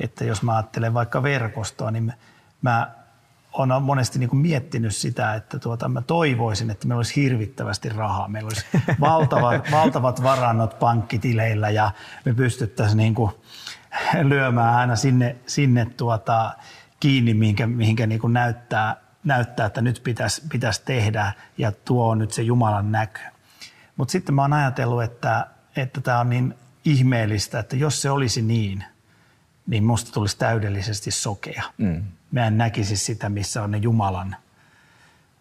että 0.01 0.25
jos 0.25 0.43
mä 0.43 0.57
ajattelen 0.57 0.95
vaikka 0.95 1.23
verkostoa, 1.23 1.91
niin 1.91 2.13
mä 2.63 2.91
olen 3.53 3.83
monesti 3.83 4.19
niin 4.19 4.31
kuin 4.31 4.41
miettinyt 4.41 4.97
sitä, 4.97 5.35
että 5.35 5.59
tuota, 5.59 5.89
mä 5.89 6.03
toivoisin, 6.03 6.71
että 6.71 6.89
meillä 6.89 6.99
olisi 6.99 7.23
hirvittävästi 7.23 7.89
rahaa. 7.89 8.29
Meillä 8.29 8.49
olisi 8.49 8.67
valtavat, 9.01 9.71
valtavat 9.71 10.23
varannot 10.23 10.79
pankkitileillä 10.79 11.71
ja 11.71 11.91
me 12.25 12.35
pystyttäisiin 12.35 12.97
niin 12.97 13.15
kuin 13.15 13.33
lyömään 14.23 14.75
aina 14.75 14.97
sinne, 14.97 15.37
sinne 15.47 15.87
tuota, 15.97 16.53
kiinni, 17.01 17.35
mihinkä, 17.35 17.67
mihinkä 17.67 18.07
niin 18.07 18.21
kuin 18.21 18.33
näyttää, 18.33 18.97
näyttää, 19.25 19.67
että 19.67 19.81
nyt 19.81 20.01
pitäisi, 20.05 20.43
pitäisi 20.53 20.83
tehdä 20.85 21.33
ja 21.59 21.73
tuo 21.73 22.09
on 22.09 22.19
nyt 22.19 22.31
se 22.31 22.43
Jumalan 22.43 22.93
näkö. 22.93 23.21
Mutta 23.97 24.13
sitten 24.13 24.35
mä 24.35 24.43
oon 24.43 24.53
ajatellut, 24.53 25.03
että, 25.03 25.47
että 25.77 26.01
tämä 26.01 26.21
on 26.21 26.31
niin 26.31 26.55
ihmeellistä, 26.85 27.59
että 27.59 27.77
jos 27.77 28.03
se 28.03 28.11
olisi 28.11 28.43
niin, 28.43 28.85
niin 29.67 29.85
musta 29.85 30.13
tulisi 30.13 30.39
täydellisesti 30.39 31.11
sokea. 31.11 31.63
Mm 31.79 32.03
mä 32.33 32.47
en 32.47 32.59
näkisi 32.59 32.97
sitä, 32.97 33.29
missä 33.29 33.63
on 33.63 33.71
ne 33.71 33.79
Jumalan. 33.79 34.37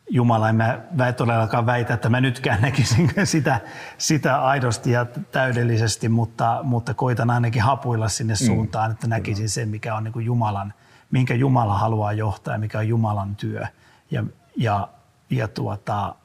Jumala, 0.10 0.50
en 0.50 0.56
mä, 0.56 0.80
todellakaan 1.18 1.66
väitä, 1.66 1.94
että 1.94 2.10
mä 2.10 2.22
nytkään 2.22 2.62
näkisin 2.62 3.12
sitä, 3.24 3.60
sitä 3.98 4.42
aidosti 4.42 4.92
ja 4.92 5.06
täydellisesti, 5.06 6.10
mutta, 6.10 6.60
mutta 6.64 6.94
koitan 6.94 7.30
ainakin 7.30 7.62
hapuilla 7.62 8.10
sinne 8.10 8.34
mm. 8.34 8.46
suuntaan, 8.46 8.92
että 8.92 9.08
näkisin 9.08 9.50
sen, 9.50 9.70
mikä 9.70 9.96
on 9.96 10.04
niin 10.04 10.12
kuin 10.12 10.26
Jumalan, 10.26 10.74
minkä 11.12 11.34
Jumala 11.34 11.78
haluaa 11.78 12.14
johtaa 12.14 12.54
ja 12.54 12.60
mikä 12.60 12.78
on 12.78 12.88
Jumalan 12.88 13.36
työ. 13.36 13.68
Ja, 14.12 14.24
ja, 14.58 14.88
ja, 15.30 15.48
tuota, 15.48 16.16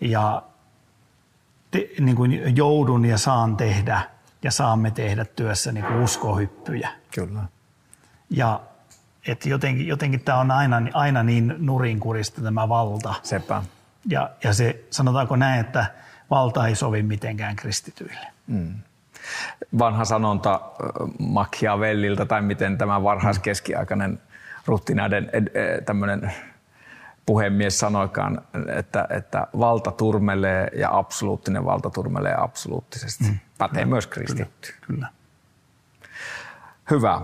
ja 0.00 0.42
te, 1.70 1.88
niin 2.00 2.16
kuin 2.16 2.56
joudun 2.56 3.04
ja 3.04 3.18
saan 3.18 3.56
tehdä 3.56 4.00
ja 4.42 4.50
saamme 4.50 4.90
tehdä 4.90 5.24
työssä 5.24 5.72
niin 5.72 5.84
kuin 5.84 6.00
uskohyppyjä. 6.00 6.90
Kyllä. 7.16 7.42
Ja 8.30 8.60
että 9.26 9.48
jotenkin, 9.48 9.86
jotenkin 9.86 10.20
tämä 10.20 10.40
on 10.40 10.50
aina, 10.50 10.82
aina 10.92 11.22
niin 11.22 11.54
nurinkurista 11.58 12.40
tämä 12.40 12.68
valta. 12.68 13.14
Sepä. 13.22 13.62
Ja, 14.08 14.30
ja 14.44 14.54
se, 14.54 14.84
sanotaanko 14.90 15.36
näin, 15.36 15.60
että 15.60 15.86
valta 16.30 16.66
ei 16.66 16.74
sovi 16.74 17.02
mitenkään 17.02 17.56
kristityille. 17.56 18.26
Mm. 18.46 18.74
Vanha 19.78 20.04
sanonta 20.04 20.60
Machiavellilta 21.18 22.26
tai 22.26 22.42
miten 22.42 22.78
tämä 22.78 23.02
varhaiskeskiaikainen 23.02 24.20
ruttinaiden 24.66 25.30
tämmöinen 25.86 26.32
puhemies 27.26 27.78
sanoikaan, 27.78 28.42
että, 28.76 29.06
että 29.10 29.46
valta 29.58 29.90
turmelee 29.90 30.70
ja 30.78 30.98
absoluuttinen 30.98 31.64
valta 31.64 31.90
turmelee 31.90 32.34
absoluuttisesti. 32.38 33.24
Mm. 33.24 33.38
Pätee 33.58 33.74
kyllä, 33.74 33.86
myös 33.86 34.06
kristitty. 34.06 34.72
Kyllä, 34.72 34.86
kyllä. 34.86 35.08
Hyvä. 36.90 37.20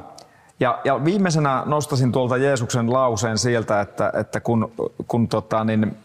Ja, 0.61 0.79
ja 0.85 1.05
viimeisenä 1.05 1.63
nostasin 1.67 2.13
tuolta 2.13 2.37
Jeesuksen 2.37 2.93
lauseen 2.93 3.39
sieltä, 3.39 3.81
että, 3.81 4.13
että 4.21 4.41
kun, 4.41 4.73
kun 5.07 5.29
tota, 5.29 5.65
niin 5.65 5.97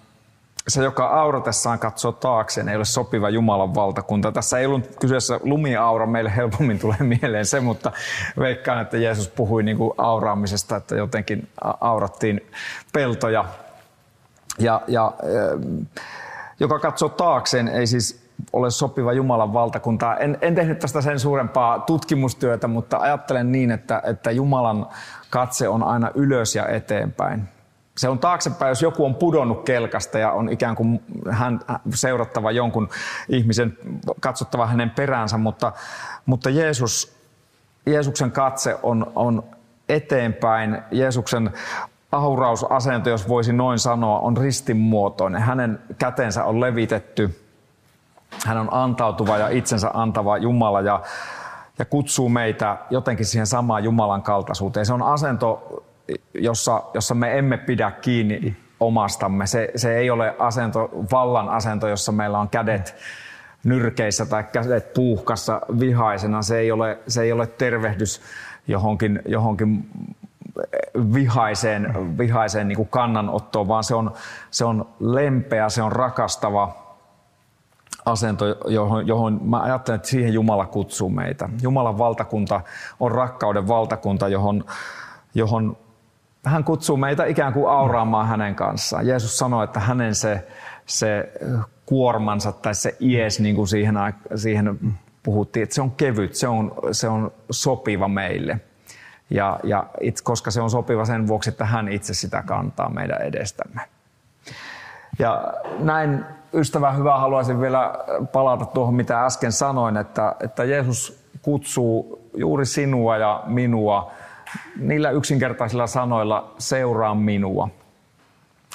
se, 0.67 0.83
joka 0.83 1.07
auratessaan 1.07 1.79
katsoo 1.79 2.11
taakseen, 2.11 2.69
ei 2.69 2.75
ole 2.75 2.85
sopiva 2.85 3.29
Jumalan 3.29 3.75
valtakunta. 3.75 4.31
Tässä 4.31 4.59
ei 4.59 4.65
ollut 4.65 4.95
kyseessä 4.99 5.39
lumiaura, 5.43 6.05
meille 6.05 6.35
helpommin 6.35 6.79
tulee 6.79 6.97
mieleen 7.21 7.45
se, 7.45 7.59
mutta 7.59 7.91
veikkaan, 8.39 8.81
että 8.81 8.97
Jeesus 8.97 9.27
puhui 9.27 9.63
niin 9.63 9.77
kuin 9.77 9.93
auraamisesta, 9.97 10.75
että 10.75 10.95
jotenkin 10.95 11.47
aurattiin 11.81 12.51
peltoja. 12.93 13.45
Ja, 14.59 14.81
ja, 14.87 15.11
joka 16.59 16.79
katsoo 16.79 17.09
taakseen, 17.09 17.67
ei 17.67 17.87
siis 17.87 18.26
ole 18.53 18.71
sopiva 18.71 19.13
Jumalan 19.13 19.53
valtakunta. 19.53 20.17
En, 20.17 20.37
en 20.41 20.55
tehnyt 20.55 20.79
tästä 20.79 21.01
sen 21.01 21.19
suurempaa 21.19 21.79
tutkimustyötä, 21.79 22.67
mutta 22.67 22.97
ajattelen 22.97 23.51
niin, 23.51 23.71
että, 23.71 24.01
että 24.05 24.31
Jumalan 24.31 24.87
katse 25.29 25.67
on 25.69 25.83
aina 25.83 26.11
ylös 26.15 26.55
ja 26.55 26.67
eteenpäin. 26.67 27.43
Se 27.97 28.09
on 28.09 28.19
taaksepäin, 28.19 28.69
jos 28.69 28.81
joku 28.81 29.05
on 29.05 29.15
pudonnut 29.15 29.63
kelkasta 29.63 30.19
ja 30.19 30.31
on 30.31 30.49
ikään 30.49 30.75
kuin 30.75 31.03
hän 31.29 31.59
seurattava 31.93 32.51
jonkun 32.51 32.89
ihmisen, 33.29 33.77
katsottava 34.19 34.67
hänen 34.67 34.89
peräänsä, 34.89 35.37
mutta, 35.37 35.71
mutta 36.25 36.49
Jeesus, 36.49 37.17
Jeesuksen 37.85 38.31
katse 38.31 38.77
on, 38.83 39.11
on 39.15 39.43
eteenpäin. 39.89 40.81
Jeesuksen 40.91 41.51
aurausasento, 42.11 43.09
jos 43.09 43.27
voisi 43.27 43.53
noin 43.53 43.79
sanoa, 43.79 44.19
on 44.19 44.37
ristinmuotoinen. 44.37 45.41
Hänen 45.41 45.79
kätensä 45.97 46.43
on 46.43 46.61
levitetty– 46.61 47.29
hän 48.45 48.57
on 48.57 48.69
antautuva 48.71 49.37
ja 49.37 49.49
itsensä 49.49 49.91
antava 49.93 50.37
Jumala 50.37 50.81
ja, 50.81 51.01
ja 51.79 51.85
kutsuu 51.85 52.29
meitä 52.29 52.77
jotenkin 52.89 53.25
siihen 53.25 53.47
samaan 53.47 53.83
Jumalan 53.83 54.21
kaltaisuuteen. 54.21 54.85
Se 54.85 54.93
on 54.93 55.03
asento, 55.03 55.83
jossa, 56.33 56.83
jossa 56.93 57.15
me 57.15 57.37
emme 57.37 57.57
pidä 57.57 57.91
kiinni 57.91 58.57
omastamme. 58.79 59.47
Se, 59.47 59.71
se 59.75 59.97
ei 59.97 60.09
ole 60.09 60.35
asento, 60.39 60.89
vallan 61.11 61.49
asento, 61.49 61.87
jossa 61.87 62.11
meillä 62.11 62.39
on 62.39 62.49
kädet 62.49 62.95
nyrkeissä 63.63 64.25
tai 64.25 64.43
kädet 64.43 64.93
puuhkassa 64.93 65.61
vihaisena. 65.79 66.41
Se 66.41 66.57
ei 66.57 66.71
ole, 66.71 66.99
se 67.07 67.21
ei 67.21 67.31
ole 67.31 67.47
tervehdys 67.47 68.21
johonkin, 68.67 69.21
johonkin 69.25 69.89
vihaiseen, 71.13 72.17
vihaiseen 72.17 72.67
niin 72.67 72.75
kuin 72.75 72.89
kannanottoon, 72.89 73.67
vaan 73.67 73.83
se 73.83 73.95
on, 73.95 74.11
se 74.51 74.65
on 74.65 74.87
lempeä, 74.99 75.69
se 75.69 75.81
on 75.81 75.91
rakastava, 75.91 76.86
asento, 78.07 78.45
johon, 78.67 79.07
johon 79.07 79.39
mä 79.43 79.59
ajattelen, 79.59 79.95
että 79.95 80.07
siihen 80.07 80.33
Jumala 80.33 80.65
kutsuu 80.65 81.09
meitä. 81.09 81.49
Jumalan 81.61 81.97
valtakunta 81.97 82.61
on 82.99 83.11
rakkauden 83.11 83.67
valtakunta, 83.67 84.27
johon, 84.27 84.65
johon 85.35 85.77
hän 86.45 86.63
kutsuu 86.63 86.97
meitä 86.97 87.25
ikään 87.25 87.53
kuin 87.53 87.69
auraamaan 87.69 88.27
hänen 88.27 88.55
kanssaan. 88.55 89.07
Jeesus 89.07 89.37
sanoi, 89.37 89.63
että 89.63 89.79
hänen 89.79 90.15
se, 90.15 90.47
se 90.85 91.31
kuormansa 91.85 92.51
tai 92.51 92.75
se 92.75 92.95
ies, 92.99 93.39
niin 93.39 93.55
kuin 93.55 93.67
siihen, 93.67 93.95
siihen 94.35 94.79
puhuttiin, 95.23 95.63
että 95.63 95.75
se 95.75 95.81
on 95.81 95.91
kevyt, 95.91 96.35
se 96.35 96.47
on, 96.47 96.71
se 96.91 97.07
on 97.07 97.31
sopiva 97.51 98.07
meille. 98.07 98.59
Ja, 99.29 99.59
ja 99.63 99.85
it, 100.01 100.21
koska 100.21 100.51
se 100.51 100.61
on 100.61 100.69
sopiva 100.69 101.05
sen 101.05 101.27
vuoksi, 101.27 101.49
että 101.49 101.65
hän 101.65 101.87
itse 101.87 102.13
sitä 102.13 102.43
kantaa 102.45 102.89
meidän 102.89 103.21
edestämme. 103.21 103.81
Ja 105.19 105.53
näin 105.79 106.25
ystävä 106.53 106.91
hyvä 106.91 107.17
haluaisin 107.17 107.61
vielä 107.61 107.93
palata 108.31 108.65
tuohon, 108.65 108.93
mitä 108.93 109.25
äsken 109.25 109.51
sanoin, 109.51 109.97
että, 109.97 110.35
että 110.39 110.63
Jeesus 110.63 111.27
kutsuu 111.41 112.21
juuri 112.35 112.65
sinua 112.65 113.17
ja 113.17 113.43
minua 113.45 114.11
niillä 114.79 115.09
yksinkertaisilla 115.09 115.87
sanoilla 115.87 116.53
seuraa 116.57 117.15
minua. 117.15 117.69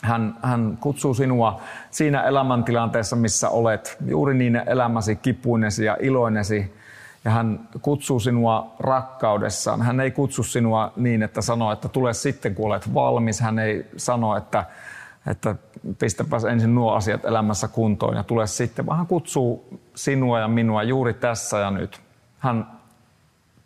Hän, 0.02 0.36
hän 0.42 0.78
kutsuu 0.80 1.14
sinua 1.14 1.60
siinä 1.90 2.22
elämäntilanteessa, 2.22 3.16
missä 3.16 3.48
olet, 3.48 3.96
juuri 4.06 4.34
niin 4.34 4.62
elämäsi 4.66 5.16
kipuinesi 5.16 5.84
ja 5.84 5.96
iloinesi. 6.00 6.74
Ja 7.24 7.30
hän 7.30 7.68
kutsuu 7.82 8.20
sinua 8.20 8.74
rakkaudessaan. 8.80 9.82
Hän 9.82 10.00
ei 10.00 10.10
kutsu 10.10 10.42
sinua 10.42 10.92
niin, 10.96 11.22
että 11.22 11.40
sanoo, 11.42 11.72
että 11.72 11.88
tule 11.88 12.14
sitten, 12.14 12.54
kun 12.54 12.66
olet 12.66 12.94
valmis. 12.94 13.40
Hän 13.40 13.58
ei 13.58 13.86
sano, 13.96 14.36
että, 14.36 14.64
että 15.26 15.54
pistäpäs 15.98 16.44
ensin 16.44 16.74
nuo 16.74 16.92
asiat 16.92 17.24
elämässä 17.24 17.68
kuntoon 17.68 18.16
ja 18.16 18.22
tule 18.22 18.46
sitten, 18.46 18.86
vaan 18.86 18.98
hän 18.98 19.06
kutsuu 19.06 19.78
sinua 19.94 20.40
ja 20.40 20.48
minua 20.48 20.82
juuri 20.82 21.14
tässä 21.14 21.58
ja 21.58 21.70
nyt. 21.70 22.00
Hän 22.38 22.66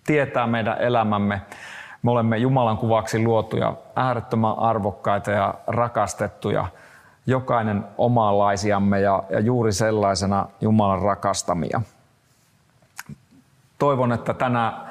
tietää 0.06 0.46
meidän 0.46 0.78
elämämme. 0.80 1.42
Me 2.02 2.10
olemme 2.10 2.38
Jumalan 2.38 2.78
kuvaksi 2.78 3.24
luotuja, 3.24 3.74
äärettömän 3.96 4.58
arvokkaita 4.58 5.30
ja 5.30 5.54
rakastettuja, 5.66 6.66
jokainen 7.26 7.84
omanlaisiamme 7.98 9.00
ja, 9.00 9.22
ja 9.30 9.40
juuri 9.40 9.72
sellaisena 9.72 10.46
Jumalan 10.60 11.02
rakastamia. 11.02 11.82
Toivon, 13.78 14.12
että 14.12 14.34
tänä 14.34 14.86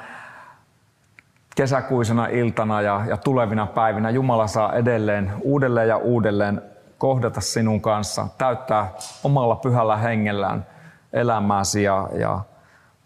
kesäkuisena 1.56 2.26
iltana 2.26 2.82
ja, 2.82 3.02
ja 3.08 3.16
tulevina 3.16 3.66
päivinä 3.66 4.10
Jumala 4.10 4.46
saa 4.46 4.72
edelleen 4.72 5.32
uudelleen 5.40 5.88
ja 5.88 5.96
uudelleen 5.96 6.62
kohdata 6.98 7.40
sinun 7.40 7.80
kanssa, 7.80 8.28
täyttää 8.38 8.92
omalla 9.24 9.56
pyhällä 9.56 9.96
hengellään 9.96 10.66
elämääsi 11.12 11.82
ja, 11.82 12.08
ja 12.12 12.40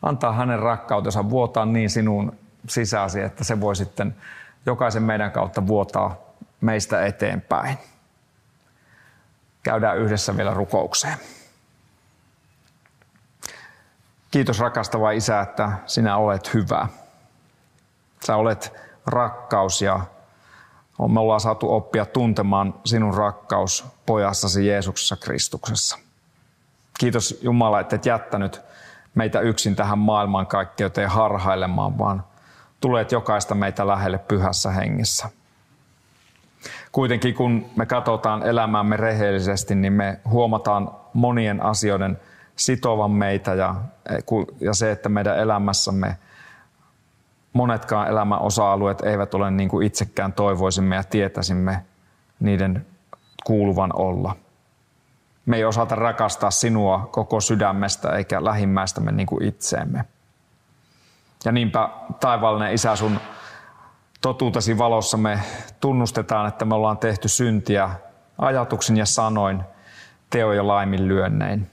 antaa 0.02 0.32
hänen 0.32 0.58
rakkautensa 0.58 1.30
vuotaa 1.30 1.66
niin 1.66 1.90
sinun 1.90 2.32
sisäsi, 2.68 3.20
että 3.20 3.44
se 3.44 3.60
voi 3.60 3.76
sitten 3.76 4.16
jokaisen 4.66 5.02
meidän 5.02 5.32
kautta 5.32 5.66
vuotaa 5.66 6.16
meistä 6.60 7.06
eteenpäin. 7.06 7.78
Käydään 9.62 9.98
yhdessä 9.98 10.36
vielä 10.36 10.54
rukoukseen. 10.54 11.16
Kiitos 14.30 14.60
rakastava 14.60 15.10
Isä, 15.10 15.40
että 15.40 15.72
sinä 15.86 16.16
olet 16.16 16.54
hyvä. 16.54 16.88
Sä 18.24 18.36
olet 18.36 18.72
rakkaus 19.06 19.82
ja 19.82 20.00
me 21.08 21.20
ollaan 21.20 21.40
saatu 21.40 21.72
oppia 21.72 22.06
tuntemaan 22.06 22.74
sinun 22.84 23.14
rakkaus 23.14 23.84
pojassasi 24.06 24.66
Jeesuksessa 24.66 25.16
Kristuksessa. 25.16 25.98
Kiitos 26.98 27.38
Jumala, 27.42 27.80
että 27.80 27.96
et 27.96 28.06
jättänyt 28.06 28.60
meitä 29.14 29.40
yksin 29.40 29.76
tähän 29.76 29.98
maailmankaikkeuteen 29.98 31.10
harhailemaan, 31.10 31.98
vaan 31.98 32.24
tulet 32.80 33.12
jokaista 33.12 33.54
meitä 33.54 33.86
lähelle 33.86 34.18
pyhässä 34.18 34.70
hengessä. 34.70 35.28
Kuitenkin 36.92 37.34
kun 37.34 37.66
me 37.76 37.86
katsotaan 37.86 38.42
elämäämme 38.42 38.96
rehellisesti, 38.96 39.74
niin 39.74 39.92
me 39.92 40.20
huomataan 40.28 40.90
monien 41.14 41.62
asioiden 41.62 42.20
sitovan 42.56 43.10
meitä 43.10 43.54
ja, 43.54 43.74
ja 44.60 44.74
se, 44.74 44.90
että 44.90 45.08
meidän 45.08 45.38
elämässämme 45.38 46.16
monetkaan 47.52 48.08
elämän 48.08 48.40
osa-alueet 48.40 49.00
eivät 49.00 49.34
ole 49.34 49.50
niin 49.50 49.68
kuin 49.68 49.86
itsekään 49.86 50.32
toivoisimme 50.32 50.96
ja 50.96 51.04
tietäisimme 51.04 51.84
niiden 52.40 52.86
kuuluvan 53.44 53.90
olla. 53.96 54.36
Me 55.46 55.56
ei 55.56 55.64
osata 55.64 55.94
rakastaa 55.94 56.50
sinua 56.50 57.08
koko 57.12 57.40
sydämestä 57.40 58.10
eikä 58.10 58.44
lähimmäistämme 58.44 59.12
niin 59.12 59.26
kuin 59.26 59.44
itseemme. 59.44 60.04
Ja 61.44 61.52
niinpä 61.52 61.88
taivaallinen 62.20 62.72
Isä 62.72 62.96
sun 62.96 63.20
totuutesi 64.20 64.78
valossa 64.78 65.16
me 65.16 65.40
tunnustetaan, 65.80 66.48
että 66.48 66.64
me 66.64 66.74
ollaan 66.74 66.98
tehty 66.98 67.28
syntiä 67.28 67.90
ajatuksin 68.38 68.96
ja 68.96 69.06
sanoin, 69.06 69.62
teo 70.30 70.52
ja 70.52 70.66
laiminlyönnein. 70.66 71.70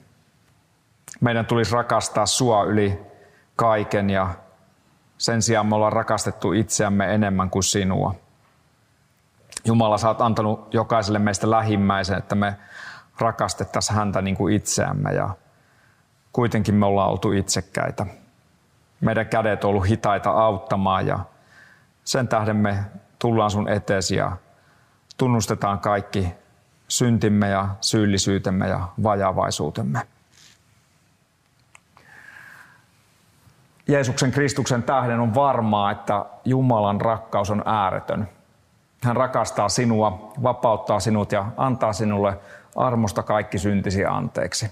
Meidän 1.21 1.45
tulisi 1.45 1.73
rakastaa 1.73 2.25
sua 2.25 2.63
yli 2.63 2.99
kaiken 3.55 4.09
ja 4.09 4.29
sen 5.17 5.41
sijaan 5.41 5.65
me 5.65 5.75
ollaan 5.75 5.93
rakastettu 5.93 6.53
itseämme 6.53 7.13
enemmän 7.13 7.49
kuin 7.49 7.63
sinua. 7.63 8.15
Jumala, 9.65 9.97
sä 9.97 10.07
oot 10.07 10.21
antanut 10.21 10.73
jokaiselle 10.73 11.19
meistä 11.19 11.51
lähimmäisen, 11.51 12.17
että 12.17 12.35
me 12.35 12.55
rakastettaisiin 13.19 13.97
häntä 13.97 14.21
niin 14.21 14.35
kuin 14.35 14.55
itseämme 14.55 15.13
ja 15.13 15.29
kuitenkin 16.33 16.75
me 16.75 16.85
ollaan 16.85 17.09
oltu 17.09 17.31
itsekkäitä. 17.31 18.05
Meidän 19.01 19.27
kädet 19.27 19.63
on 19.63 19.69
ollut 19.69 19.87
hitaita 19.87 20.29
auttamaan 20.29 21.07
ja 21.07 21.19
sen 22.03 22.27
tähden 22.27 22.55
me 22.55 22.79
tullaan 23.19 23.51
sun 23.51 23.69
eteesi 23.69 24.15
ja 24.15 24.31
tunnustetaan 25.17 25.79
kaikki 25.79 26.33
syntimme 26.87 27.49
ja 27.49 27.67
syyllisyytemme 27.81 28.67
ja 28.67 28.87
vajavaisuutemme. 29.03 30.01
Jeesuksen 33.87 34.31
Kristuksen 34.31 34.83
tähden 34.83 35.19
on 35.19 35.35
varmaa, 35.35 35.91
että 35.91 36.25
Jumalan 36.45 37.01
rakkaus 37.01 37.51
on 37.51 37.63
ääretön. 37.65 38.29
Hän 39.03 39.15
rakastaa 39.15 39.69
sinua, 39.69 40.33
vapauttaa 40.43 40.99
sinut 40.99 41.31
ja 41.31 41.45
antaa 41.57 41.93
sinulle 41.93 42.37
armosta 42.75 43.23
kaikki 43.23 43.59
syntisi 43.59 44.05
anteeksi. 44.05 44.71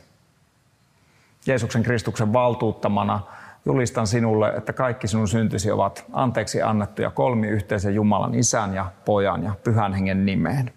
Jeesuksen 1.48 1.84
Kristuksen 1.84 2.34
valtuuttamana 2.34 3.20
julistan 3.66 4.08
sinulle, 4.08 4.50
että 4.50 4.74
kaikki 4.74 5.08
sinun 5.08 5.28
syntisi 5.28 5.72
ovat 5.72 6.06
anteeksi 6.14 6.62
annettuja 6.62 7.10
kolmi 7.12 7.48
yhteisen 7.48 7.96
Jumalan 7.96 8.36
isän 8.36 8.74
ja 8.74 8.86
pojan 9.06 9.44
ja 9.44 9.52
pyhän 9.64 9.94
hengen 9.94 10.26
nimeen. 10.26 10.74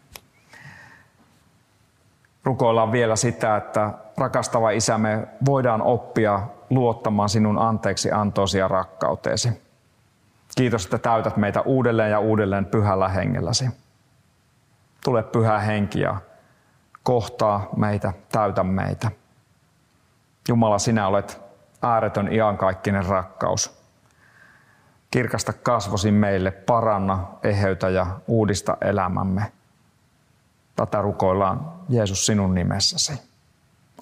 Rukoillaan 2.45 2.93
vielä 2.93 3.17
sitä, 3.17 3.57
että 3.57 3.93
rakastava 4.19 4.71
isä, 4.71 4.99
me 4.99 5.29
voidaan 5.47 5.83
oppia 5.83 6.41
luottamaan 6.71 7.29
sinun 7.29 7.59
anteeksi 7.59 8.13
antoisi 8.13 8.59
ja 8.59 8.69
rakkauteesi. 8.69 9.63
Kiitos, 10.57 10.85
että 10.85 10.99
täytät 10.99 11.37
meitä 11.37 11.61
uudelleen 11.61 12.11
ja 12.11 12.21
uudelleen 12.21 12.67
pyhällä 12.67 13.09
hengelläsi. 13.09 13.69
Tule 15.05 15.23
pyhä 15.23 15.59
henki 15.59 16.01
ja 16.01 16.17
kohtaa 17.03 17.69
meitä, 17.77 18.13
täytä 18.33 18.63
meitä. 18.63 19.11
Jumala, 20.49 20.79
sinä 20.79 21.09
olet 21.09 21.41
ääretön 21.83 22.33
iankaikkinen 22.33 23.07
rakkaus. 23.07 23.79
Kirkasta 25.11 25.53
kasvosi 25.53 26.11
meille, 26.11 26.51
paranna, 26.51 27.27
eheytä 27.43 27.89
ja 27.89 28.07
uudista 28.27 28.77
elämämme. 28.81 29.53
Tätä 30.77 31.03
rukoillaan 31.03 31.73
Jeesus 31.89 32.27
sinun 32.27 32.55
nimessäsi. 32.55 33.28